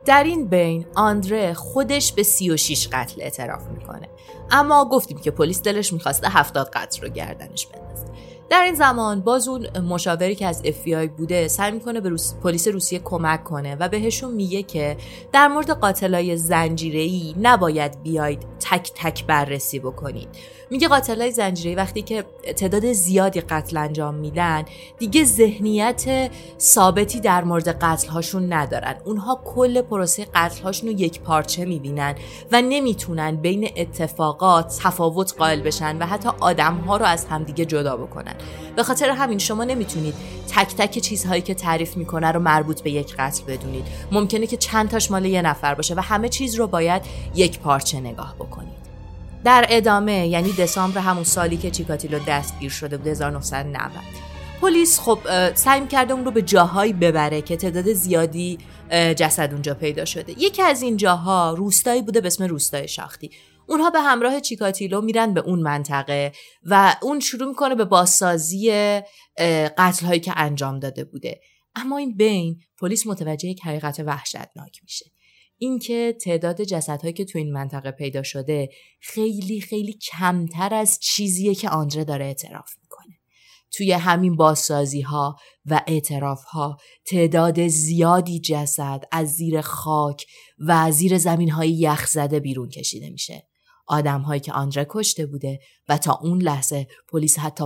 در 0.06 0.24
این 0.24 0.48
بین 0.48 0.86
آندره 0.96 1.54
خودش 1.54 2.12
به 2.12 2.24
36 2.24 2.88
قتل 2.92 3.22
اعتراف 3.22 3.68
می‌کنه. 3.68 4.10
اما 4.52 4.86
گفتیم 4.86 5.18
که 5.18 5.32
پلیس 5.32 5.62
دلش 5.62 5.94
می‌خواسته 5.94 6.30
70 6.30 6.70
قتل 6.70 7.02
رو 7.02 7.10
گردنش 7.10 7.68
بندازه. 7.68 8.06
در 8.50 8.64
این 8.64 8.76
زمان 8.76 9.22
باز 9.22 9.48
اون 9.48 9.80
مشاوری 9.80 10.36
که 10.36 10.48
از 10.48 10.64
FBI 10.64 11.10
بوده 11.18 11.48
سعی 11.48 11.72
می‌کنه 11.72 12.02
به 12.02 12.10
روس... 12.10 12.34
پلیس 12.44 12.68
روسیه 12.68 13.00
کمک 13.00 13.44
کنه 13.44 13.76
و 13.76 13.90
بهشون 13.90 14.34
میگه 14.34 14.64
که 14.64 14.98
در 15.32 15.48
مورد 15.48 15.72
قاتلای 15.72 16.38
زنجیره‌ای 16.38 17.36
نباید 17.42 18.04
بیاید 18.04 18.46
تک 18.60 18.92
تک 18.96 19.26
بررسی 19.26 19.80
بکنید. 19.80 20.28
میگه 20.70 20.88
قاتلای 20.88 21.32
زنجیره‌ای 21.32 21.76
وقتی 21.76 22.02
که 22.02 22.26
تعداد 22.58 22.92
زیادی 22.92 23.42
قتل 23.42 23.78
انجام 23.78 24.16
میدن 24.16 24.66
دیگه 25.00 25.24
ذهنیت 25.24 26.32
ثابتی 26.60 27.20
در 27.20 27.44
مورد 27.44 27.68
قتل 27.84 28.08
هاشون 28.08 28.54
ندارن. 28.54 28.96
اونها 29.06 29.42
کل 29.46 29.82
پروسه 29.82 30.26
قتل 30.36 30.62
هاشون 30.62 30.90
رو 30.90 30.96
یک 30.96 31.22
پارچه 31.22 31.66
می‌بینن 31.66 32.16
و 32.52 32.62
نمی‌تونن 32.62 33.36
بین 33.36 33.70
اتفاقات 33.78 34.80
تفاوت 34.84 35.34
قائل 35.38 35.62
بشن 35.62 35.98
و 35.98 36.06
حتی 36.06 36.30
آدم 36.40 36.76
ها 36.76 36.98
رو 36.98 37.06
از 37.06 37.26
همدیگه 37.26 37.66
جدا 37.66 37.98
بکنن. 37.98 38.36
به 38.76 38.84
خاطر 38.84 39.10
همین 39.10 39.38
شما 39.38 39.64
نمی‌تونید 39.64 40.16
تک 40.48 40.76
تک 40.76 41.00
چیزهایی 41.00 41.42
که 41.42 41.54
تعریف 41.54 41.98
می‌کنه 41.98 42.32
رو 42.32 42.40
مربوط 42.40 42.82
به 42.82 42.92
یک 42.92 43.16
قتل 43.16 43.44
بدونید. 43.44 43.86
ممکنه 44.12 44.48
که 44.48 44.58
چند 44.58 44.90
تاش 44.90 45.12
مال 45.12 45.26
یه 45.26 45.42
نفر 45.42 45.76
باشه 45.76 45.96
و 45.96 46.00
همه 46.00 46.30
چیز 46.30 46.56
رو 46.56 46.68
باید 46.68 47.02
یک 47.36 47.60
پارچه 47.60 48.00
نگاه 48.00 48.36
بکنید. 48.36 48.85
در 49.46 49.66
ادامه 49.70 50.28
یعنی 50.28 50.54
دسامبر 50.54 51.02
همون 51.02 51.24
سالی 51.24 51.58
که 51.58 51.72
چیکاتیلو 51.72 52.20
دستگیر 52.28 52.70
شده 52.72 52.98
بود 52.98 53.08
1990 53.08 53.92
پلیس 54.62 55.00
خب 55.00 55.20
سعی 55.54 55.88
کرده 55.88 56.14
اون 56.14 56.26
رو 56.26 56.32
به 56.32 56.42
جاهایی 56.42 56.94
ببره 56.94 57.42
که 57.42 57.58
تعداد 57.58 57.94
زیادی 57.94 58.58
جسد 58.92 59.50
اونجا 59.52 59.74
پیدا 59.74 60.06
شده. 60.06 60.32
یکی 60.32 60.62
از 60.62 60.82
این 60.82 60.98
جاها 60.98 61.54
روستایی 61.54 62.02
بوده 62.02 62.22
به 62.22 62.28
اسم 62.28 62.44
روستای 62.44 62.88
شاختی. 62.88 63.30
اونها 63.68 63.90
به 63.90 64.02
همراه 64.02 64.40
چیکاتیلو 64.40 65.02
میرن 65.02 65.34
به 65.34 65.42
اون 65.42 65.60
منطقه 65.60 66.32
و 66.64 66.96
اون 67.02 67.20
شروع 67.20 67.50
می‌کنه 67.50 67.76
به 67.76 67.86
بازسازی 67.86 68.72
قتل 69.78 70.06
هایی 70.06 70.20
که 70.20 70.34
انجام 70.36 70.80
داده 70.80 71.04
بوده. 71.04 71.40
اما 71.76 71.98
این 71.98 72.18
بین 72.18 72.60
پلیس 72.80 73.08
متوجه 73.08 73.50
یک 73.50 73.62
حقیقت 73.64 74.00
وحشتناک 74.00 74.80
میشه. 74.84 75.06
اینکه 75.58 76.18
تعداد 76.22 76.62
جسدهایی 76.62 77.14
که 77.14 77.26
تو 77.26 77.38
این 77.38 77.54
منطقه 77.54 77.92
پیدا 77.92 78.24
شده 78.24 78.70
خیلی 79.00 79.62
خیلی 79.62 79.94
کمتر 79.94 80.74
از 80.74 81.00
چیزیه 81.00 81.56
که 81.56 81.70
آندره 81.70 82.04
داره 82.04 82.26
اعتراف 82.26 82.72
می‌کنه. 82.82 83.20
توی 83.72 83.92
همین 83.92 84.36
بازسازی 84.36 85.02
ها 85.02 85.36
و 85.66 85.82
اعتراف 85.88 86.44
ها 86.44 86.78
تعداد 87.06 87.68
زیادی 87.68 88.40
جسد 88.40 89.04
از 89.12 89.28
زیر 89.28 89.62
خاک 89.62 90.26
و 90.60 90.92
زیر 90.92 91.18
زمین 91.18 91.50
های 91.50 91.72
یخ 91.72 92.08
زده 92.08 92.40
بیرون 92.40 92.70
کشیده 92.70 93.10
میشه. 93.10 93.48
آدم 93.88 94.22
هایی 94.22 94.40
که 94.40 94.54
آندره 94.54 94.86
کشته 94.90 95.26
بوده 95.26 95.60
و 95.90 95.98
تا 95.98 96.20
اون 96.24 96.42
لحظه 96.42 96.88
پلیس 97.10 97.40
حتی 97.40 97.66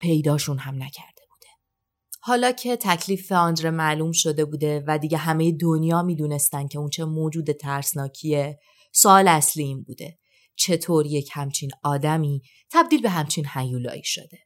پیداشون 0.00 0.58
هم 0.58 0.74
نکرده 0.74 1.22
بوده. 1.30 1.48
حالا 2.20 2.52
که 2.52 2.76
تکلیف 2.76 3.32
آندره 3.32 3.70
معلوم 3.70 4.12
شده 4.12 4.44
بوده 4.44 4.84
و 4.86 4.98
دیگه 4.98 5.18
همه 5.18 5.52
دنیا 5.52 6.02
می‌دونستن 6.02 6.68
که 6.68 6.78
اون 6.78 6.88
چه 6.90 7.04
موجود 7.04 7.52
ترسناکیه 7.52 8.58
سوال 8.92 9.28
اصلی 9.28 9.62
این 9.62 9.82
بوده. 9.82 10.18
چطور 10.56 11.06
یک 11.06 11.30
همچین 11.32 11.70
آدمی 11.84 12.42
تبدیل 12.70 13.02
به 13.02 13.10
همچین 13.10 13.46
حیولایی 13.46 14.04
شده؟ 14.04 14.38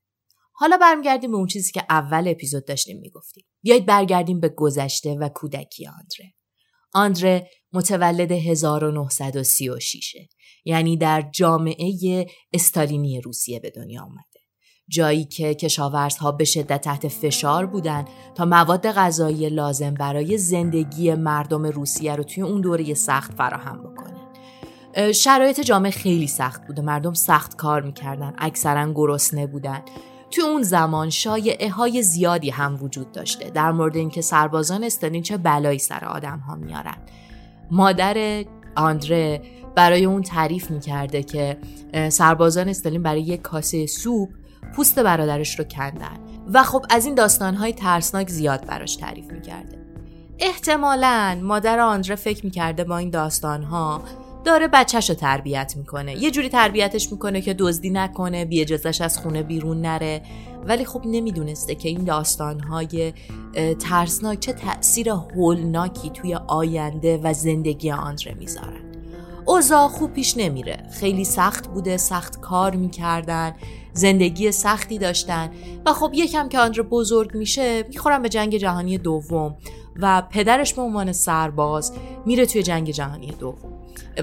حالا 0.52 0.76
برمیگردیم 0.76 1.30
به 1.30 1.36
اون 1.36 1.46
چیزی 1.46 1.72
که 1.72 1.84
اول 1.90 2.28
اپیزود 2.28 2.66
داشتیم 2.66 2.98
می‌گفتیم. 2.98 3.44
بیایید 3.62 3.86
برگردیم 3.86 4.40
به 4.40 4.48
گذشته 4.48 5.14
و 5.14 5.28
کودکی 5.28 5.86
آندره. 5.86 6.34
آندره 6.94 7.50
متولد 7.72 8.32
1936 8.32 10.16
یعنی 10.64 10.96
در 10.96 11.30
جامعه 11.34 12.26
استالینی 12.52 13.20
روسیه 13.20 13.60
به 13.60 13.70
دنیا 13.70 14.02
آمده 14.02 14.31
جایی 14.92 15.24
که 15.24 15.54
کشاورزها 15.54 16.32
به 16.32 16.44
شدت 16.44 16.80
تحت 16.80 17.08
فشار 17.08 17.66
بودن 17.66 18.04
تا 18.34 18.44
مواد 18.44 18.90
غذایی 18.90 19.48
لازم 19.48 19.94
برای 19.94 20.38
زندگی 20.38 21.14
مردم 21.14 21.66
روسیه 21.66 22.16
رو 22.16 22.24
توی 22.24 22.42
اون 22.42 22.60
دوره 22.60 22.94
سخت 22.94 23.32
فراهم 23.32 23.78
بکنن 23.78 25.12
شرایط 25.12 25.60
جامعه 25.60 25.90
خیلی 25.90 26.26
سخت 26.26 26.66
بوده 26.66 26.82
مردم 26.82 27.14
سخت 27.14 27.56
کار 27.56 27.82
می‌کردن 27.82 28.34
اکثرا 28.38 28.92
گرسنه 28.92 29.46
بودن. 29.46 29.82
توی 30.30 30.44
اون 30.44 30.62
زمان 30.62 31.10
شایعه 31.10 31.70
های 31.70 32.02
زیادی 32.02 32.50
هم 32.50 32.78
وجود 32.82 33.12
داشته 33.12 33.50
در 33.50 33.72
مورد 33.72 33.96
اینکه 33.96 34.20
سربازان 34.20 34.84
استالین 34.84 35.22
چه 35.22 35.36
بلایی 35.36 35.78
سر 35.78 36.04
آدم 36.04 36.38
ها 36.38 36.54
میارن 36.54 36.96
مادر 37.70 38.44
آندره 38.76 39.42
برای 39.74 40.04
اون 40.04 40.22
تعریف 40.22 40.70
می‌کرده 40.70 41.22
که 41.22 41.58
سربازان 42.08 42.68
استالین 42.68 43.02
برای 43.02 43.20
یک 43.20 43.42
کاسه 43.42 43.86
سوپ 43.86 44.28
پوست 44.76 44.98
برادرش 44.98 45.58
رو 45.58 45.64
کندن. 45.64 46.18
و 46.52 46.62
خب 46.62 46.84
از 46.90 47.06
این 47.06 47.14
داستانهای 47.14 47.72
ترسناک 47.72 48.30
زیاد 48.30 48.66
براش 48.66 48.96
تعریف 48.96 49.32
می‌کرده. 49.32 49.78
احتمالا 50.38 51.38
مادر 51.42 51.80
آندره 51.80 52.16
فکر 52.16 52.44
می‌کرده 52.44 52.84
با 52.84 52.98
این 52.98 53.10
داستانها 53.10 54.02
داره 54.44 54.68
بچهش 54.68 55.10
رو 55.10 55.16
تربیت 55.16 55.74
می‌کنه. 55.76 56.22
یه 56.22 56.30
جوری 56.30 56.48
تربیتش 56.48 57.12
می‌کنه 57.12 57.40
که 57.40 57.54
دزدی 57.54 57.90
نکنه 57.90 58.44
بی 58.44 58.60
اجازش 58.60 59.00
از 59.00 59.18
خونه 59.18 59.42
بیرون 59.42 59.80
نره. 59.80 60.22
ولی 60.64 60.84
خب 60.84 61.02
نمی‌دونسته 61.04 61.74
که 61.74 61.88
این 61.88 62.04
داستانهای 62.04 63.12
ترسناک 63.80 64.40
چه 64.40 64.52
تأثیر 64.52 65.08
هولناکی 65.10 66.10
توی 66.10 66.34
آینده 66.34 67.20
و 67.22 67.32
زندگی 67.32 67.90
آندره 67.90 68.34
می‌ذارن. 68.34 68.91
اوضاع 69.46 69.88
خوب 69.88 70.12
پیش 70.12 70.36
نمیره. 70.36 70.86
خیلی 70.90 71.24
سخت 71.24 71.68
بوده 71.68 71.96
سخت 71.96 72.40
کار 72.40 72.76
می‌کردن 72.76 73.54
زندگی 73.92 74.52
سختی 74.52 74.98
داشتن. 74.98 75.50
و 75.86 75.92
خب 75.92 76.10
یکم 76.14 76.48
که 76.48 76.58
آندره 76.58 76.82
بزرگ 76.82 77.34
میشه 77.34 77.82
می‌خورن 77.82 78.22
به 78.22 78.28
جنگ 78.28 78.56
جهانی 78.56 78.98
دوم. 78.98 79.56
و 79.96 80.22
پدرش 80.30 80.74
به 80.74 80.82
عنوان 80.82 81.12
سرباز 81.12 81.92
میره 82.26 82.46
توی 82.46 82.62
جنگ 82.62 82.90
جهانی 82.90 83.26
دوم. 83.26 83.72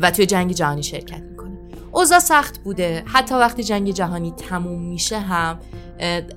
و 0.01 0.11
توی 0.11 0.25
جنگ 0.25 0.51
جهانی 0.51 0.83
شرکت 0.83 1.21
می‌کنه. 1.21 1.58
اوضاع 1.91 2.19
سخت 2.19 2.57
بوده. 2.57 3.03
حتی 3.05 3.35
وقتی 3.35 3.63
جنگ 3.63 3.91
جهانی 3.91 4.31
تموم 4.31 4.81
میشه 4.81 5.19
هم 5.19 5.59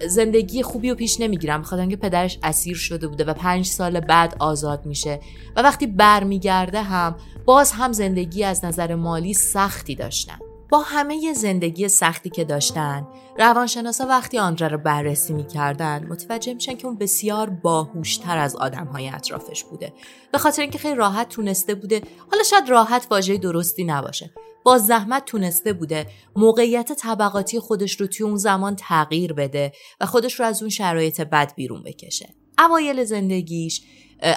زندگی 0.06 0.62
خوبی 0.62 0.90
رو 0.90 0.96
پیش 0.96 1.20
نمی‌گیرم. 1.20 1.62
بخاطر 1.62 1.80
اینکه 1.80 1.96
پدرش 1.96 2.38
اسیر 2.42 2.76
شده 2.76 3.08
بوده 3.08 3.24
و 3.24 3.34
پنج 3.34 3.66
سال 3.66 4.00
بعد 4.00 4.36
آزاد 4.38 4.86
میشه. 4.86 5.20
و 5.56 5.62
وقتی 5.62 5.86
برمیگرده 5.86 6.82
هم 6.82 7.16
باز 7.44 7.72
هم 7.72 7.92
زندگی 7.92 8.44
از 8.44 8.64
نظر 8.64 8.94
مالی 8.94 9.34
سختی 9.34 9.94
داشتن. 9.94 10.38
با 10.72 10.80
همه 10.80 11.32
زندگی 11.32 11.88
سختی 11.88 12.30
که 12.30 12.44
داشتن. 12.44 13.06
روانشناسا 13.38 14.06
وقتی 14.06 14.38
آندره 14.38 14.68
رو 14.68 14.78
بررسی 14.78 15.32
می‌کردن 15.32 16.06
متوجه 16.10 16.54
میشن 16.54 16.76
که 16.76 16.86
اون 16.86 16.96
بسیار 16.96 17.50
باهوشتر 17.50 18.38
از 18.38 18.56
آدمهای 18.56 19.08
اطرافش 19.08 19.64
بوده. 19.64 19.92
به 20.32 20.38
خاطر 20.38 20.62
اینکه 20.62 20.78
خیلی 20.78 20.94
راحت 20.94 21.28
تونسته 21.28 21.74
بوده 21.74 22.02
حالا 22.30 22.42
شاید 22.42 22.68
راحت 22.68 23.06
واژه 23.10 23.36
درستی 23.36 23.84
نباشه. 23.84 24.30
با 24.64 24.78
زحمت 24.78 25.24
تونسته 25.24 25.72
بوده 25.72 26.06
موقعیت 26.36 26.92
طبقاتی 26.92 27.60
خودش 27.60 28.00
رو 28.00 28.06
توی 28.06 28.26
اون 28.26 28.36
زمان 28.36 28.76
تغییر 28.76 29.32
بده 29.32 29.72
و 30.00 30.06
خودش 30.06 30.40
رو 30.40 30.46
از 30.46 30.62
اون 30.62 30.70
شرایط 30.70 31.20
بد 31.20 31.54
بیرون 31.54 31.82
بکشه. 31.82 32.34
اوایل 32.58 33.04
زندگیش 33.04 33.82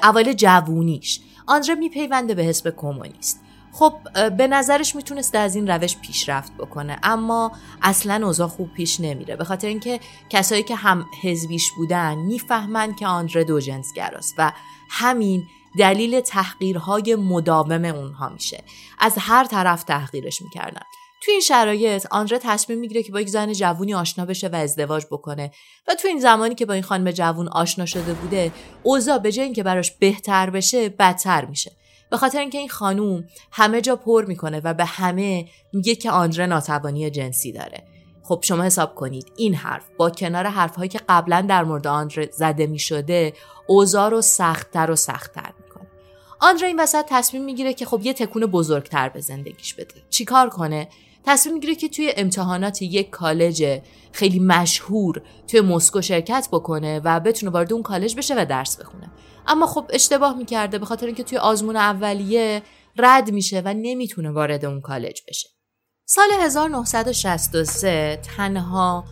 اوایل 0.03 0.33
جوونیش. 0.33 1.21
آندره 1.47 1.75
میپیونده 1.75 2.33
به 2.33 2.43
حزب 2.43 2.73
کمونیست. 2.77 3.44
خب 3.77 3.93
به 4.29 4.47
نظرش 4.47 4.95
می‌تونست 4.95 5.35
از 5.35 5.55
این 5.55 5.67
روش 5.67 5.97
پیشرفت 5.97 6.53
بکنه 6.57 6.99
اما 7.03 7.51
اصلا 7.81 8.27
اوضاع 8.27 8.47
خوب 8.47 8.73
پیش 8.73 8.99
نمیره. 8.99 9.35
به 9.35 9.43
خاطر 9.43 9.67
اینکه 9.67 9.99
کسایی 10.29 10.63
که 10.63 10.75
هم 10.75 11.05
حزبیش 11.23 11.71
بودن 11.77 12.15
می‌فهمند 12.15 12.95
که 12.95 13.07
آندره 13.07 13.43
دو 13.43 13.59
جنسگراست 13.59 14.35
و 14.37 14.51
همین 14.89 15.43
دلیل 15.79 16.21
تحقیرهای 16.21 17.15
مداوم 17.15 17.85
اونها 17.85 18.29
میشه. 18.29 18.63
از 18.99 19.13
هر 19.17 19.43
طرف 19.43 19.83
تحقیرش 19.83 20.41
می‌کردن. 20.41 20.81
تو 21.23 21.31
این 21.31 21.41
شرایط 21.41 22.05
آندره 22.11 22.39
تصمیم 22.39 22.79
می‌گیره 22.79 23.03
که 23.03 23.11
با 23.11 23.21
یک 23.21 23.29
زن 23.29 23.53
جوونی 23.53 23.93
آشنا 23.93 24.25
بشه 24.25 24.47
و 24.47 24.55
ازدواج 24.55 25.05
بکنه 25.11 25.51
و 25.87 25.95
تو 25.95 26.07
این 26.07 26.19
زمانی 26.19 26.55
که 26.55 26.65
با 26.65 26.73
این 26.73 26.83
خانم 26.83 27.11
جوون 27.11 27.47
آشنا 27.47 27.85
شده 27.85 28.13
بوده 28.13 28.51
اوضاع 28.83 29.17
به 29.17 29.31
جای 29.31 29.45
اینکه 29.45 29.63
براش 29.63 29.91
بهتر 29.91 30.49
بشه 30.49 30.89
بدتر 30.89 31.45
میشه. 31.45 31.71
به 32.11 32.17
خاطر 32.17 32.39
اینکه 32.39 32.57
این 32.57 32.69
خانوم 32.69 33.23
همه 33.51 33.81
جا 33.81 33.95
پر 33.95 34.25
می‌کنه 34.25 34.61
و 34.63 34.73
به 34.73 34.85
همه 34.85 35.45
میگه 35.73 35.95
که 35.95 36.11
آندره 36.11 36.45
ناتوانی 36.45 37.09
جنسی 37.09 37.51
داره. 37.51 37.83
خب 38.23 38.39
شما 38.43 38.63
حساب 38.63 38.95
کنید 38.95 39.31
این 39.37 39.55
حرف 39.55 39.83
با 39.97 40.09
کنار 40.09 40.47
حرفهایی 40.47 40.89
که 40.89 40.99
قبلا 41.09 41.45
در 41.49 41.63
مورد 41.63 41.87
آندره 41.87 42.29
زده 42.33 42.67
می‌شده 42.67 43.33
اوضاع 43.67 44.09
رو 44.09 44.21
سختتر 44.21 44.91
و 44.91 44.95
سختتر 44.95 45.53
می‌کنه. 45.63 45.87
آندره 46.41 46.67
این 46.67 46.79
وسط 46.79 47.05
تصمیم 47.09 47.43
می‌گیره 47.43 47.73
که 47.73 47.85
خب 47.85 48.01
یه 48.03 48.13
تکون 48.13 48.45
بزرگتر 48.45 49.09
به 49.09 49.21
زندگیش 49.21 49.73
بده. 49.73 49.95
چیکار 50.09 50.49
کنه؟ 50.49 50.87
تصمیم 51.25 51.53
می‌گیره 51.53 51.75
که 51.75 51.89
توی 51.89 52.13
امتحانات 52.17 52.81
یک 52.81 53.09
کالج 53.09 53.81
خیلی 54.11 54.39
مشهور 54.39 55.21
توی 55.47 55.61
مسکو 55.61 56.01
شرکت 56.01 56.47
بکنه 56.51 57.01
و 57.03 57.19
بتونه 57.19 57.51
وارد 57.51 57.73
اون 57.73 57.83
کالج 57.83 58.15
بشه 58.15 58.35
و 58.37 58.45
درس 58.45 58.77
بخونه. 58.77 59.11
اما 59.47 59.67
خب 59.67 59.85
اشتباه 59.89 60.37
می‌کرده 60.37 60.77
به 60.77 60.85
خاطر 60.85 61.05
اینکه 61.05 61.23
توی 61.23 61.37
آزمون 61.37 61.75
اولیه 61.75 62.61
رد 62.97 63.31
میشه 63.31 63.61
و 63.65 63.73
نمی‌تونه 63.73 64.31
وارد 64.31 64.65
اون 64.65 64.81
کالج 64.81 65.21
بشه. 65.27 65.49
سال 66.05 66.29
1963 66.41 68.19
تنها 68.37 69.05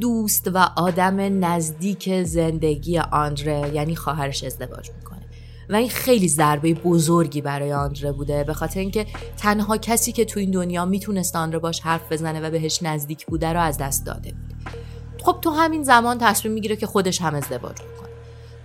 دوست 0.00 0.50
و 0.54 0.58
آدم 0.76 1.44
نزدیک 1.44 2.22
زندگی 2.22 2.98
آندره 2.98 3.70
یعنی 3.74 3.96
خواهرش 3.96 4.44
ازدواج 4.44 4.90
می‌کنه. 4.90 5.28
و 5.68 5.74
این 5.74 5.88
خیلی 5.88 6.28
ضربه 6.28 6.74
بزرگی 6.74 7.40
برای 7.40 7.72
آندره 7.72 8.12
بوده 8.12 8.44
به 8.44 8.54
خاطر 8.54 8.80
اینکه 8.80 9.06
تنها 9.36 9.76
کسی 9.76 10.12
که 10.12 10.24
تو 10.24 10.40
این 10.40 10.50
دنیا 10.50 10.84
می‌تونست 10.84 11.36
آندره 11.36 11.58
باش 11.58 11.80
حرف 11.80 12.12
بزنه 12.12 12.40
و 12.40 12.50
بهش 12.50 12.82
نزدیک 12.82 13.26
بوده 13.26 13.52
رو 13.52 13.60
از 13.60 13.78
دست 13.78 14.06
داده 14.06 14.30
بود. 14.30 14.74
خب 15.22 15.38
تو 15.40 15.50
همین 15.50 15.82
زمان 15.82 16.18
تصمیم 16.18 16.54
می‌گیره 16.54 16.76
که 16.76 16.86
خودش 16.86 17.22
هم 17.22 17.34
ازدواج 17.34 17.76
کنه. 17.78 17.97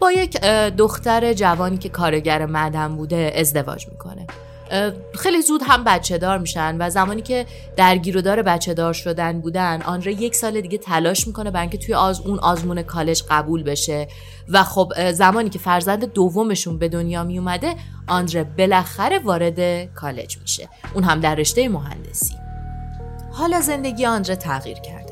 با 0.03 0.11
یک 0.11 0.41
دختر 0.77 1.33
جوانی 1.33 1.77
که 1.77 1.89
کارگر 1.89 2.45
مدن 2.45 2.95
بوده 2.95 3.33
ازدواج 3.35 3.87
می‌کنه. 3.87 4.27
خیلی 5.15 5.41
زود 5.41 5.61
هم 5.67 5.83
بچه 5.83 6.17
دار 6.17 6.37
میشن 6.37 6.77
و 6.79 6.89
زمانی 6.89 7.21
که 7.21 7.45
درگیر 7.75 8.17
و 8.17 8.21
دار 8.21 8.41
بچه 8.41 8.73
دار 8.73 8.93
شدن 8.93 9.41
بودن 9.41 9.81
آنره 9.81 10.21
یک 10.21 10.35
سال 10.35 10.61
دیگه 10.61 10.77
تلاش 10.77 11.27
می‌کنه 11.27 11.51
برای 11.51 11.61
اینکه 11.61 11.77
توی 11.77 11.95
آز 11.95 12.21
اون 12.21 12.39
آزمون 12.39 12.81
کالج 12.81 13.23
قبول 13.29 13.63
بشه. 13.63 14.07
و 14.49 14.63
خب 14.63 15.11
زمانی 15.11 15.49
که 15.49 15.59
فرزند 15.59 16.13
دومشون 16.13 16.77
به 16.77 16.89
دنیا 16.89 17.23
می 17.23 17.39
اومده 17.39 17.75
آندره 18.07 18.43
بالاخره 18.43 19.19
وارد 19.19 19.85
کالج 19.93 20.37
میشه. 20.37 20.69
اون 20.93 21.03
هم 21.03 21.19
در 21.19 21.35
رشته 21.35 21.69
مهندسی. 21.69 22.35
حالا 23.31 23.61
زندگی 23.61 24.05
آندره 24.05 24.35
تغییر 24.35 24.79
کرده 24.79 25.02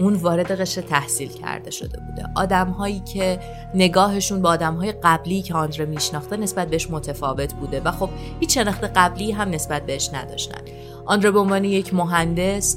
اون 0.00 0.14
وارد 0.14 0.60
قشر 0.60 0.80
تحصیل 0.80 1.28
کرده 1.28 1.70
شده 1.70 2.00
بوده. 2.00 2.24
آدم 2.36 2.70
هایی 2.70 3.00
که 3.00 3.40
نگاهشون 3.74 4.42
با 4.42 4.50
آدم 4.50 4.74
های 4.74 4.92
قبلی 4.92 5.42
که 5.42 5.54
آندره 5.54 5.84
میشناخته 5.84 6.36
نسبت 6.36 6.68
بهش 6.68 6.90
متفاوت 6.90 7.54
بوده 7.54 7.80
و 7.80 7.90
خب 7.90 8.10
هیچ 8.40 8.54
شناخت 8.54 8.84
قبلی 8.84 9.32
هم 9.32 9.50
نسبت 9.50 9.86
بهش 9.86 10.10
نداشتن. 10.14 10.60
آندره 11.06 11.30
به 11.30 11.38
عنوان 11.38 11.64
یک 11.64 11.94
مهندس 11.94 12.76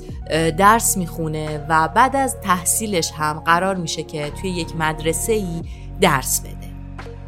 درس 0.58 0.98
می‌خونه 0.98 1.66
و 1.70 1.88
بعد 1.88 2.16
از 2.16 2.38
تحصیلش 2.42 3.12
هم 3.12 3.40
قرار 3.40 3.76
میشه 3.76 4.04
که 4.04 4.32
توی 4.42 4.50
یک 4.50 4.76
مدرسه 4.76 5.34
ای 5.34 5.62
درس 6.02 6.42
بده. 6.42 6.76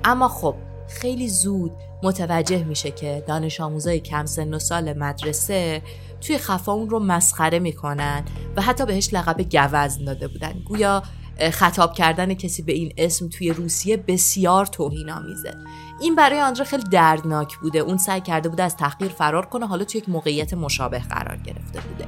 اما 0.05 0.27
خب 0.27 0.55
خیلی 0.87 1.27
زود 1.29 1.71
متوجه 2.03 2.63
میشه 2.63 2.91
که 2.91 3.23
دانش 3.27 3.61
آموزای 3.61 3.99
کم 3.99 4.25
سن 4.25 4.53
و 4.53 4.59
سال 4.59 4.97
مدرسه 4.97 5.81
توی 6.21 6.37
خفا 6.37 6.71
اون 6.71 6.89
رو 6.89 6.99
مسخره 6.99 7.59
می‌کنن 7.59 8.25
و 8.55 8.61
حتی 8.61 8.85
بهش 8.85 9.13
لقب 9.13 9.41
گوزن 9.41 10.05
داده 10.05 10.27
بودن. 10.27 10.53
گویا 10.65 11.03
خطاب 11.51 11.93
کردن 11.93 12.33
کسی 12.33 12.61
به 12.61 12.73
این 12.73 12.93
اسم 12.97 13.29
توی 13.29 13.49
روسیه 13.49 13.97
بسیار 13.97 14.65
توهین 14.65 15.09
آمیزه 15.09 15.53
این 16.01 16.15
برای 16.15 16.41
آندره 16.41 16.65
خیلی 16.65 16.83
دردناک 16.83 17.57
بوده. 17.57 17.79
اون 17.79 17.97
سعی 17.97 18.21
کرده 18.21 18.49
بوده 18.49 18.63
از 18.63 18.75
تحقیر 18.75 19.07
فرار 19.07 19.45
کنه 19.45 19.67
حالا 19.67 19.83
توی 19.83 20.01
یک 20.01 20.09
موقعیت 20.09 20.53
مشابه 20.53 20.99
قرار 20.99 21.37
گرفته 21.37 21.79
بوده. 21.79 22.05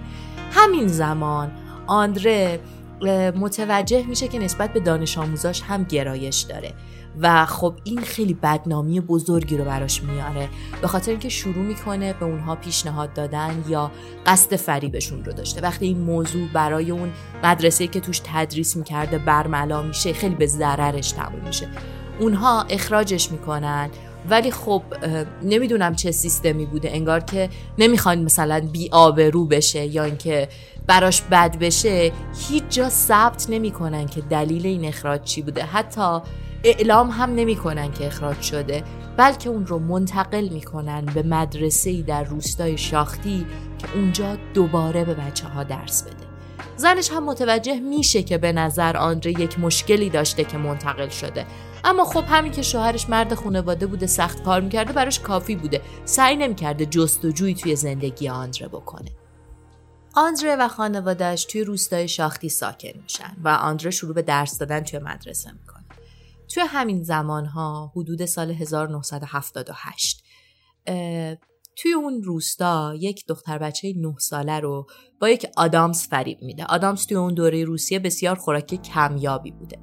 همین 0.51 0.87
زمان 0.87 1.51
آندره 1.87 2.59
متوجه 3.35 4.03
میشه 4.03 4.27
که 4.27 4.39
نسبت 4.39 4.73
به 4.73 4.79
دانش 4.79 5.17
آموزاش 5.17 5.61
هم 5.61 5.83
گرایش 5.83 6.41
داره. 6.41 6.73
و 7.21 7.45
خب 7.45 7.73
این 7.83 8.01
خیلی 8.01 8.33
بدنامی 8.33 8.99
بزرگی 8.99 9.57
رو 9.57 9.65
براش 9.65 10.03
میاره. 10.03 10.49
به 10.81 10.87
خاطر 10.87 11.11
اینکه 11.11 11.29
شروع 11.29 11.65
می‌کنه 11.65 12.13
به 12.13 12.25
اونها 12.25 12.55
پیشنهاد 12.55 13.13
دادن 13.13 13.63
یا 13.69 13.91
قصد 14.25 14.55
فریبشون 14.55 15.25
رو 15.25 15.33
داشته. 15.33 15.61
وقتی 15.61 15.85
این 15.85 15.97
موضوع 15.97 16.47
برای 16.53 16.91
اون 16.91 17.11
مدرسه 17.43 17.87
که 17.87 17.99
توش 17.99 18.21
تدریس 18.23 18.75
می‌کرده 18.75 19.17
برملا 19.17 19.81
میشه 19.81 20.13
خیلی 20.13 20.35
به 20.35 20.45
ضررش 20.47 21.11
تموم 21.11 21.41
میشه. 21.47 21.67
اونها 22.19 22.61
اخراجش 22.61 23.31
می‌کنن 23.31 23.89
ولی 24.29 24.51
خب 24.51 24.83
نمی‌دونم 25.43 25.95
چه 25.95 26.11
سیستمی 26.11 26.65
بوده. 26.65 26.91
انگار 26.91 27.19
که 27.19 27.49
نمی‌خوان 27.77 28.23
مثلا 28.23 28.67
بی 28.71 28.89
آبرو 28.91 29.45
بشه 29.45 29.85
یا 29.85 30.03
اینکه 30.03 30.49
براش 30.87 31.21
بد 31.21 31.59
بشه. 31.59 32.11
هیچ 32.49 32.63
جا 32.69 32.89
ثبت 32.89 33.45
نمی‌کنن 33.49 34.05
که 34.05 34.21
دلیل 34.21 34.65
این 34.65 34.85
اخراج 34.85 35.23
چی 35.23 35.41
بوده. 35.41 35.63
حتی 35.63 36.19
اعلام 36.63 37.09
هم 37.09 37.35
نمی‌کنن 37.35 37.91
که 37.91 38.07
اخراج 38.07 38.41
شده 38.41 38.83
بلکه 39.17 39.49
اون 39.49 39.65
رو 39.65 39.79
منتقل 39.79 40.49
می‌کنن 40.49 41.05
به 41.05 41.23
مدرسه 41.23 42.01
در 42.01 42.23
روستای 42.23 42.77
شاختی 42.77 43.45
که 43.77 43.87
اونجا 43.95 44.37
دوباره 44.53 45.05
به 45.05 45.13
بچه 45.13 45.47
ها 45.47 45.63
درس 45.63 46.03
بده. 46.03 46.29
زنش 46.77 47.11
هم 47.11 47.25
متوجه 47.25 47.79
میشه 47.79 48.23
که 48.23 48.37
به 48.37 48.51
نظر 48.51 48.97
آندره 48.97 49.31
یک 49.31 49.59
مشکلی 49.59 50.09
داشته 50.09 50.43
که 50.43 50.57
منتقل 50.57 51.09
شده. 51.09 51.45
اما 51.83 52.05
خب 52.05 52.23
همین 52.27 52.51
که 52.51 52.61
شوهرش 52.61 53.09
مرد 53.09 53.33
خانواده 53.33 53.87
بوده 53.87 54.07
سخت 54.07 54.43
کار 54.43 54.61
می‌کرده 54.61 54.93
براش 54.93 55.19
کافی 55.19 55.55
بوده. 55.55 55.81
سعی 56.05 56.35
نمی‌کرده 56.35 56.85
جستجویی 56.85 57.55
توی 57.55 57.75
زندگی 57.75 58.29
آندره 58.29 58.67
بکنه. 58.67 59.11
آندره 60.15 60.55
و 60.55 60.67
خانوادهش 60.67 61.45
توی 61.45 61.63
روستای 61.63 62.07
شاختی 62.07 62.49
ساکن 62.49 62.99
میشن 63.03 63.35
و 63.43 63.49
آندره 63.49 63.91
شروع 63.91 64.13
به 64.13 64.21
درس 64.21 64.57
دادن 64.57 64.79
توی 64.79 64.99
مدرسه 64.99 65.51
می‌کنه. 65.51 65.78
توی 66.53 66.63
همین 66.67 67.03
زمان 67.03 67.45
ها 67.45 67.91
حدود 67.95 68.25
سال 68.25 68.51
1978 68.51 70.23
توی 71.75 71.93
اون 71.93 72.23
روستا 72.23 72.95
یک 72.99 73.27
دختر 73.27 73.57
بچه 73.57 73.93
نه 73.97 74.15
ساله 74.19 74.59
رو 74.59 74.87
با 75.21 75.29
یک 75.29 75.47
آدامس 75.57 76.09
فریب 76.09 76.41
میده. 76.41 76.65
آدامس 76.65 77.05
توی 77.05 77.17
اون 77.17 77.33
دوره 77.33 77.63
روسیه 77.63 77.99
بسیار 77.99 78.35
خوراک 78.35 78.81
کمیابی 78.81 79.51
بوده. 79.51 79.77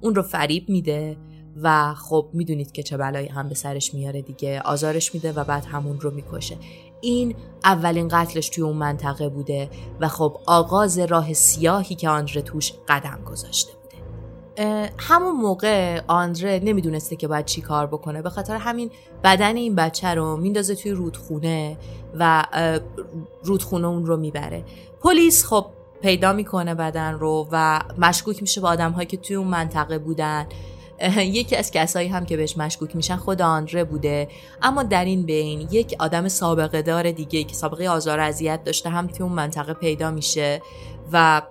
اون 0.00 0.14
رو 0.14 0.22
فریب 0.22 0.68
میده 0.68 1.16
و 1.62 1.94
خب 1.94 2.30
می‌دونید 2.32 2.72
که 2.72 2.82
چه 2.82 2.96
بلایی 2.96 3.28
هم 3.28 3.48
به 3.48 3.54
سرش 3.54 3.94
میاره 3.94 4.22
دیگه 4.22 4.60
آزارش 4.60 5.14
میده 5.14 5.32
و 5.32 5.44
بعد 5.44 5.64
همون 5.64 6.00
رو 6.00 6.10
می‌کشه. 6.10 6.56
این 7.00 7.36
اولین 7.64 8.08
قتلش 8.08 8.48
توی 8.48 8.64
اون 8.64 8.76
منطقه 8.76 9.28
بوده 9.28 9.70
و 10.00 10.08
خب 10.08 10.40
آغاز 10.46 10.98
راه 10.98 11.32
سیاهی 11.32 11.94
که 11.94 12.08
آندره 12.08 12.42
توش 12.42 12.72
قدم 12.88 13.24
گذاشته 13.24 13.72
بوده 13.72 13.85
همون 14.98 15.36
موقع 15.36 16.00
آندره 16.06 16.60
نمی‌دونسته 16.64 17.16
که 17.16 17.28
باید 17.28 17.44
چی 17.44 17.60
کار 17.60 17.86
بکنه. 17.86 18.22
به 18.22 18.30
خاطر 18.30 18.56
همین 18.56 18.90
بدن 19.24 19.56
این 19.56 19.74
بچه 19.74 20.08
رو 20.08 20.36
میندازه 20.36 20.74
توی 20.74 20.90
رودخونه 20.90 21.76
و 22.18 22.44
رودخونه 23.44 23.86
اون 23.86 24.06
رو 24.06 24.16
می‌بره. 24.16 24.64
پلیس 25.02 25.44
خب 25.46 25.66
پیدا 26.02 26.32
می‌کنه 26.32 26.74
بدن 26.74 27.14
رو 27.14 27.48
و 27.52 27.80
مشکوک 27.98 28.42
میشه 28.42 28.60
به 28.60 28.68
آدم 28.68 28.92
هایی 28.92 29.06
که 29.06 29.16
توی 29.16 29.36
اون 29.36 29.48
منطقه 29.48 29.98
بودن. 29.98 30.46
یکی 31.16 31.56
از 31.56 31.70
کسایی 31.70 32.08
هم 32.08 32.24
که 32.26 32.36
بهش 32.36 32.56
مشکوک 32.56 32.96
میشن 32.96 33.16
خود 33.16 33.42
آنره 33.42 33.84
بوده. 33.84 34.28
اما 34.62 34.82
در 34.82 35.04
این 35.04 35.22
بین 35.22 35.68
یک 35.70 35.96
آدم 35.98 36.28
سابقه 36.28 36.82
دار 36.82 37.10
دیگه 37.10 37.44
که 37.44 37.54
سابقه 37.54 37.88
آزار 37.88 38.20
اذیت 38.20 38.64
داشته 38.64 38.90
هم 38.90 39.06
توی 39.06 39.22
اون 39.22 39.32
منطقه 39.32 39.72
پیدا 39.74 40.10
میشه 40.10 40.62
و 41.12 41.42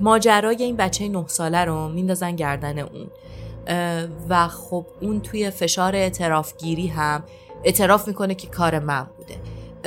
ماجرای 0.00 0.62
این 0.62 0.76
بچه 0.76 1.08
نه 1.08 1.24
ساله 1.28 1.64
رو 1.64 1.88
میندازن 1.88 2.36
گردن 2.36 2.78
اون. 2.78 3.06
و 4.28 4.48
خب 4.48 4.86
اون 5.00 5.20
توی 5.20 5.50
فشار 5.50 5.96
اعترافگیری 5.96 6.86
هم 6.86 7.24
اعتراف 7.64 8.08
می‌کنه 8.08 8.34
که 8.34 8.46
کار 8.46 8.78
من 8.78 9.06
بوده. 9.16 9.36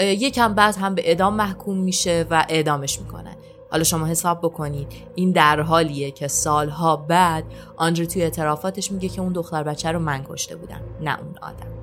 یکم 0.04 0.54
بعد 0.54 0.76
هم 0.76 0.96
به 0.96 1.10
اعدام 1.10 1.34
محکوم 1.34 1.78
میشه 1.78 2.26
و 2.30 2.46
اعدامش 2.50 3.00
می‌کنن. 3.00 3.36
حالا 3.72 3.84
شما 3.84 4.06
حساب 4.06 4.40
بکنید 4.40 4.88
این 5.16 5.32
در 5.32 5.62
حالیه 5.62 6.12
که 6.12 6.28
سالها 6.28 6.96
بعد 6.96 7.44
آنجا 7.78 8.06
توی 8.06 8.22
اعترافاتش 8.22 8.92
میگه 8.92 9.10
که 9.10 9.22
اون 9.22 9.34
دختر 9.34 9.64
بچه 9.64 9.92
رو 9.92 10.00
من 10.00 10.24
کشته 10.30 10.56
بودم 10.56 10.82
نه 11.02 11.20
اون 11.20 11.38
آدم. 11.42 11.79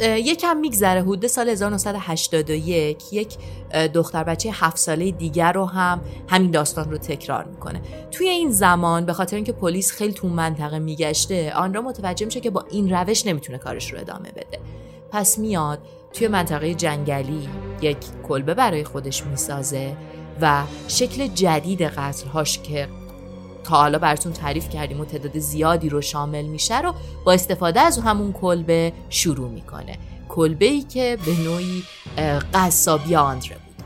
یکم 0.00 0.56
میگذره 0.56 1.02
حدود 1.02 1.26
سال 1.26 1.48
1981 1.48 3.12
یک 3.12 3.36
دختر 3.94 4.24
بچه 4.24 4.50
هفت 4.52 4.78
ساله 4.78 5.10
دیگر 5.10 5.52
رو 5.52 5.64
هم 5.64 6.00
همین 6.28 6.50
داستان 6.50 6.90
رو 6.90 6.98
تکرار 6.98 7.44
می‌کنه. 7.44 7.80
توی 8.10 8.28
این 8.28 8.50
زمان 8.50 9.06
به 9.06 9.12
خاطر 9.12 9.36
اینکه 9.36 9.52
پلیس 9.52 9.90
خیلی 9.90 10.12
تو 10.12 10.28
منطقه 10.28 10.78
میگشته 10.78 11.52
آن 11.52 11.74
را 11.74 11.82
متوجه 11.82 12.26
میشه 12.26 12.40
که 12.40 12.50
با 12.50 12.64
این 12.70 12.90
روش 12.94 13.26
نمی‌تونه 13.26 13.58
کارش 13.58 13.92
رو 13.92 13.98
ادامه 13.98 14.30
بده. 14.30 14.60
پس 15.10 15.38
میاد 15.38 15.78
توی 16.12 16.28
منطقه 16.28 16.74
جنگلی 16.74 17.48
یک 17.82 17.96
کلبه 18.28 18.54
برای 18.54 18.84
خودش 18.84 19.26
می‌سازه 19.26 19.96
و 20.40 20.62
شکل 20.88 21.26
جدید 21.26 21.82
قتلهاش 21.82 22.58
که 22.58 22.88
تا 23.64 23.76
حالا 23.76 23.98
براتون 23.98 24.32
تعریف 24.32 24.68
کردیم 24.68 25.00
و 25.00 25.04
تعداد 25.04 25.38
زیادی 25.38 25.88
رو 25.88 26.00
شامل 26.00 26.42
میشه 26.42 26.80
رو 26.80 26.94
با 27.26 27.32
استفاده 27.32 27.80
از 27.80 27.98
همون 27.98 28.32
کلبه 28.32 28.92
شروع 29.08 29.50
می‌کنه. 29.50 29.98
کلبه 30.28 30.66
ای 30.66 30.82
که 30.82 31.18
به 31.26 31.32
نوعی 31.32 31.82
قصابی 32.54 33.16
آندره 33.16 33.56
بود. 33.56 33.84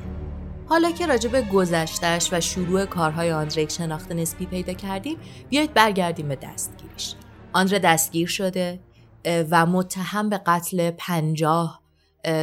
حالا 0.68 0.90
که 0.90 1.06
راجع 1.06 1.30
به 1.30 1.42
گذشتش 1.42 2.32
و 2.32 2.40
شروع 2.40 2.84
کارهای 2.84 3.32
آندره 3.32 3.62
یک 3.62 3.72
شناخت 3.72 4.12
نسبی 4.12 4.46
پیدا 4.46 4.72
کردیم 4.72 5.16
بیایید 5.48 5.74
برگردیم 5.74 6.28
به 6.28 6.36
دستگیریش. 6.36 7.14
آندره 7.52 7.78
دستگیر 7.78 8.28
شده 8.28 8.80
و 9.24 9.66
متهم 9.66 10.28
به 10.28 10.38
قتل 10.46 10.90
پنجاه 10.90 11.82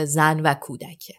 زن 0.06 0.39
و 0.39 0.54
کودکه. 0.54 1.13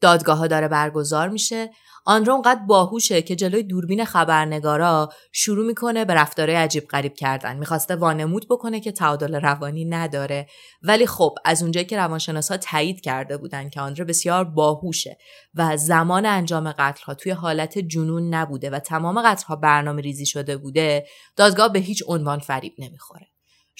دادگاه 0.00 0.38
ها 0.38 0.46
داره 0.46 0.68
برگزار 0.68 1.28
میشه. 1.28 1.70
آندرو 2.08 2.32
اونقدر 2.32 2.60
باهوشه 2.66 3.22
که 3.22 3.36
جلوی 3.36 3.62
دوربین 3.62 4.04
خبرنگارا 4.04 5.08
شروع 5.32 5.66
می‌کنه 5.66 6.04
به 6.04 6.14
رفتارهای 6.14 6.56
عجیب 6.56 6.84
غریب 6.86 7.14
کردن. 7.14 7.56
می‌خواسته 7.56 7.96
وانمود 7.96 8.46
بکنه 8.50 8.80
که 8.80 8.92
تعادل 8.92 9.34
روانی 9.34 9.84
نداره. 9.84 10.46
ولی 10.82 11.06
خب 11.06 11.34
از 11.44 11.62
اونجایی 11.62 11.86
که 11.86 11.96
روانشناسا 11.96 12.56
تایید 12.56 13.00
کرده 13.00 13.36
بودن 13.36 13.68
که 13.68 13.80
آندرو 13.80 14.04
بسیار 14.04 14.44
باهوشه 14.44 15.18
و 15.54 15.76
زمان 15.76 16.26
انجام 16.26 16.72
قتل 16.72 17.04
ها 17.04 17.14
توی 17.14 17.32
حالت 17.32 17.78
جنون 17.78 18.34
نبوده 18.34 18.70
و 18.70 18.78
تمام 18.78 19.22
قتل 19.22 19.46
ها 19.46 19.56
برنامه 19.56 20.02
ریزی 20.02 20.26
شده 20.26 20.56
بوده 20.56 21.06
دادگاه 21.36 21.72
به 21.72 21.78
هیچ 21.78 22.02
عنوان 22.06 22.38
فریب 22.38 22.72
نمی‌خوره. 22.78 23.27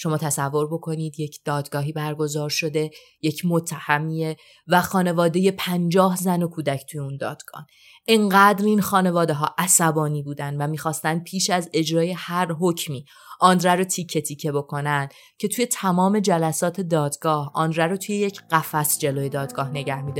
شما 0.01 0.17
تصور 0.17 0.67
بکنید 0.67 1.19
یک 1.19 1.39
دادگاهی 1.45 1.91
برگزار 1.91 2.49
شده 2.49 2.91
یک 3.21 3.41
متهمیه 3.45 4.37
و 4.67 4.81
خانواده 4.81 5.51
پنجاه 5.51 6.15
زن 6.15 6.43
و 6.43 6.47
کودک 6.47 6.85
توی 6.89 6.99
اون 6.99 7.17
دادگاه. 7.17 7.67
انقدر 8.07 8.65
این 8.65 8.81
خانواده 8.81 9.33
ها 9.33 9.55
عصبانی 9.57 10.23
بودن 10.23 10.61
و 10.61 10.67
می‌خواستن 10.67 11.19
پیش 11.19 11.49
از 11.49 11.69
اجرای 11.73 12.11
هر 12.11 12.51
حکمی 12.51 13.05
آندره 13.39 13.75
رو 13.75 13.83
تیکه 13.83 14.21
تیکه 14.21 14.51
بکنن 14.51 15.09
که 15.37 15.47
توی 15.47 15.65
تمام 15.65 16.19
جلسات 16.19 16.81
دادگاه 16.81 17.51
آندره 17.53 17.87
رو 17.87 17.97
توی 17.97 18.15
یک 18.15 18.41
قفس 18.51 18.99
جلوی 18.99 19.29
دادگاه 19.29 19.69
نگه 19.69 20.01
می 20.01 20.13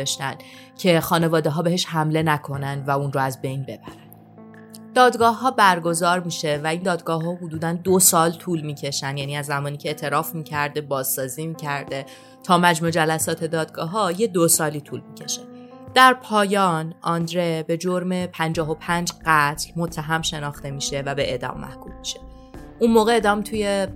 که 0.77 0.99
خانواده 0.99 1.49
ها 1.49 1.61
بهش 1.61 1.85
حمله 1.85 2.23
نکنن 2.23 2.83
و 2.87 2.91
اون 2.91 3.13
رو 3.13 3.21
از 3.21 3.41
بین 3.41 3.63
ببرن. 3.63 4.08
دادگاه 4.95 5.39
ها 5.39 5.51
برگزار 5.51 6.19
میشه 6.19 6.61
و 6.63 6.67
این 6.67 6.83
دادگاه 6.83 7.23
ها 7.23 7.35
حدودا 7.35 7.73
دو 7.73 7.99
سال 7.99 8.31
طول 8.31 8.61
می‌کشن. 8.61 9.17
یعنی 9.17 9.37
از 9.37 9.45
زمانی 9.45 9.77
که 9.77 9.89
اعتراف 9.89 10.35
می‌کرده 10.35 10.81
بازسازی 10.81 11.47
می‌کرده 11.47 12.05
تا 12.43 12.57
مجموع 12.57 12.91
جلسات 12.91 13.43
دادگاه 13.43 13.89
ها 13.89 14.11
یه 14.11 14.27
دو 14.27 14.47
سالی 14.47 14.81
طول 14.81 15.01
می‌کشه. 15.09 15.41
در 15.93 16.13
پایان 16.13 16.93
آندره 17.01 17.63
به 17.67 17.77
جرم 17.77 18.25
55 18.25 19.11
قتل 19.25 19.71
متهم 19.75 20.21
شناخته 20.21 20.71
میشه 20.71 21.03
و 21.05 21.15
به 21.15 21.31
اعدام 21.31 21.59
محکوم 21.61 21.93
میشه. 21.99 22.19
اون 22.79 22.91
موقع 22.91 23.11
اعدام 23.11 23.41
توی 23.41 23.87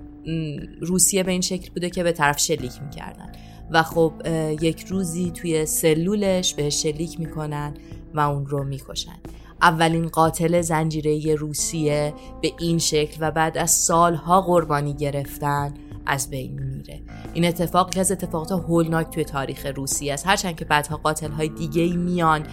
روسیه 0.82 1.24
به 1.24 1.32
این 1.32 1.42
شکل 1.42 1.74
بوده 1.74 1.90
که 1.90 2.04
به 2.04 2.12
طرف 2.12 2.40
شلیک 2.40 2.82
می‌کردن. 2.82 3.32
و 3.72 3.84
خب 3.84 4.14
یک 4.62 4.86
روزی 4.88 5.32
توی 5.32 5.66
سلولش 5.66 6.54
به 6.54 6.70
شلیک 6.70 7.20
می‌کنن 7.20 7.74
و 8.14 8.20
اون 8.20 8.46
رو 8.46 8.64
می‌کشن. 8.64 9.20
اولین 9.64 10.08
قاتل 10.08 10.62
زنجیره‌ای 10.62 11.36
روسیه 11.36 12.14
به 12.42 12.54
این 12.60 12.80
شکل 12.80 13.18
و 13.20 13.32
بعد 13.32 13.58
از 13.58 13.72
سالها 13.72 14.42
قربانی 14.42 14.94
گرفتن 14.94 15.74
از 16.06 16.30
بین 16.30 16.60
میره. 16.60 17.02
این 17.34 17.46
اتفاق 17.46 17.90
از 17.98 18.12
اتفاقات 18.12 18.52
هولناک 18.52 19.10
توی 19.10 19.24
تاریخ 19.24 19.66
روسیه 19.76 20.14
است. 20.14 20.28
هرچند 20.28 20.56
که 20.56 20.66
بعدها 20.66 20.98
قاتل 20.98 21.32
های 21.32 21.48
دیگه 21.48 21.96
میان 21.96 22.44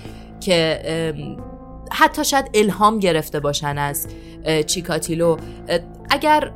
که 0.40 0.82
حتی 1.92 2.24
شاید 2.24 2.50
الهام 2.54 2.98
گرفته 2.98 3.40
باشن 3.40 3.78
از 3.78 4.06
چیکاتیلو. 4.66 5.36
اگر 6.10 6.52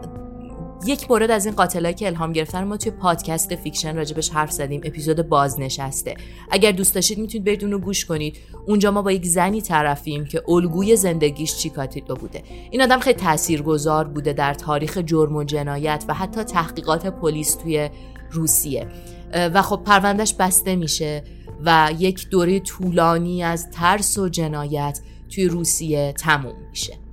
یک 0.86 1.10
مورد 1.10 1.30
از 1.30 1.46
این 1.46 1.54
قاتلایی 1.54 1.94
که 1.94 2.06
الهام 2.06 2.32
گرفتن 2.32 2.64
ما 2.64 2.76
توی 2.76 2.92
پادکست 2.92 3.54
فیکشن 3.54 3.96
راجع 3.96 4.11
بهش 4.11 4.30
حرف 4.30 4.50
زدیم. 4.50 4.80
اپیزود 4.84 5.28
بازنشسته. 5.28 6.14
اگر 6.50 6.72
دوست 6.72 6.94
داشتید 6.94 7.18
می‌تونید 7.18 7.44
برید 7.44 7.64
اونو 7.64 7.78
گوش 7.78 8.04
کنید. 8.04 8.36
اونجا 8.66 8.90
ما 8.90 9.02
با 9.02 9.12
یک 9.12 9.26
زنی 9.26 9.60
طرفیم 9.60 10.24
که 10.24 10.42
الگوی 10.48 10.96
زندگیش 10.96 11.56
چیکاتیلو 11.56 12.14
بوده. 12.14 12.42
این 12.70 12.82
آدم 12.82 13.00
خیلی 13.00 13.18
تاثیرگذار 13.18 14.04
بوده 14.04 14.32
در 14.32 14.54
تاریخ 14.54 14.98
جرم 14.98 15.36
و 15.36 15.44
جنایت 15.44 16.04
و 16.08 16.14
حتی 16.14 16.42
تحقیقات 16.42 17.06
پلیس 17.06 17.54
توی 17.54 17.90
روسیه. 18.30 18.86
و 19.34 19.62
خب 19.62 19.80
پروندهش 19.84 20.34
بسته 20.38 20.76
میشه 20.76 21.24
و 21.64 21.90
یک 21.98 22.28
دوره 22.28 22.60
طولانی 22.60 23.42
از 23.42 23.70
ترس 23.70 24.18
و 24.18 24.28
جنایت 24.28 25.00
توی 25.30 25.44
روسیه 25.44 26.12
تموم 26.12 26.54
میشه. 26.70 27.03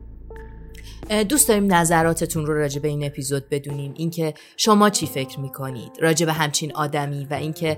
دوست 1.30 1.48
داریم 1.48 1.74
نظراتتون 1.74 2.46
رو 2.46 2.54
راجع 2.54 2.82
به 2.82 2.88
این 2.88 3.06
اپیزود 3.06 3.50
بدونیم 3.50 3.94
اینکه 3.96 4.34
شما 4.58 4.90
چی 4.90 5.06
فکر 5.06 5.40
می‌کنید؟ 5.40 5.92
راجع 6.00 6.26
به 6.26 6.34
همچین 6.34 6.76
آدمی 6.76 7.26
و 7.26 7.34
اینکه 7.34 7.78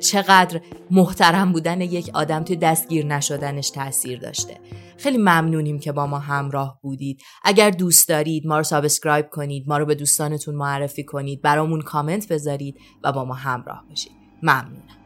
چقدر 0.00 0.60
محترم 0.90 1.52
بودن 1.52 1.80
یک 1.80 2.10
آدم 2.14 2.44
توی 2.44 2.56
دستگیر 2.56 3.06
نشدنش 3.06 3.70
تاثیر 3.70 4.18
داشته. 4.18 4.56
خیلی 4.98 5.18
ممنونیم 5.18 5.78
که 5.78 5.92
با 5.92 6.06
ما 6.06 6.18
همراه 6.18 6.78
بودید. 6.82 7.22
اگر 7.44 7.70
دوست 7.70 8.08
دارید 8.08 8.46
ما 8.46 8.56
رو 8.56 8.62
subscribe 8.62 9.28
کنید 9.30 9.68
ما 9.68 9.78
رو 9.78 9.86
به 9.86 9.94
دوستانتون 9.94 10.54
معرفی 10.54 11.04
کنید 11.04 11.42
برامون 11.42 11.80
کامنت 11.80 12.28
بذارید 12.28 12.76
و 13.04 13.12
با 13.12 13.24
ما 13.24 13.34
همراه 13.34 13.84
باشید. 13.88 14.12
ممنونم. 14.42 14.99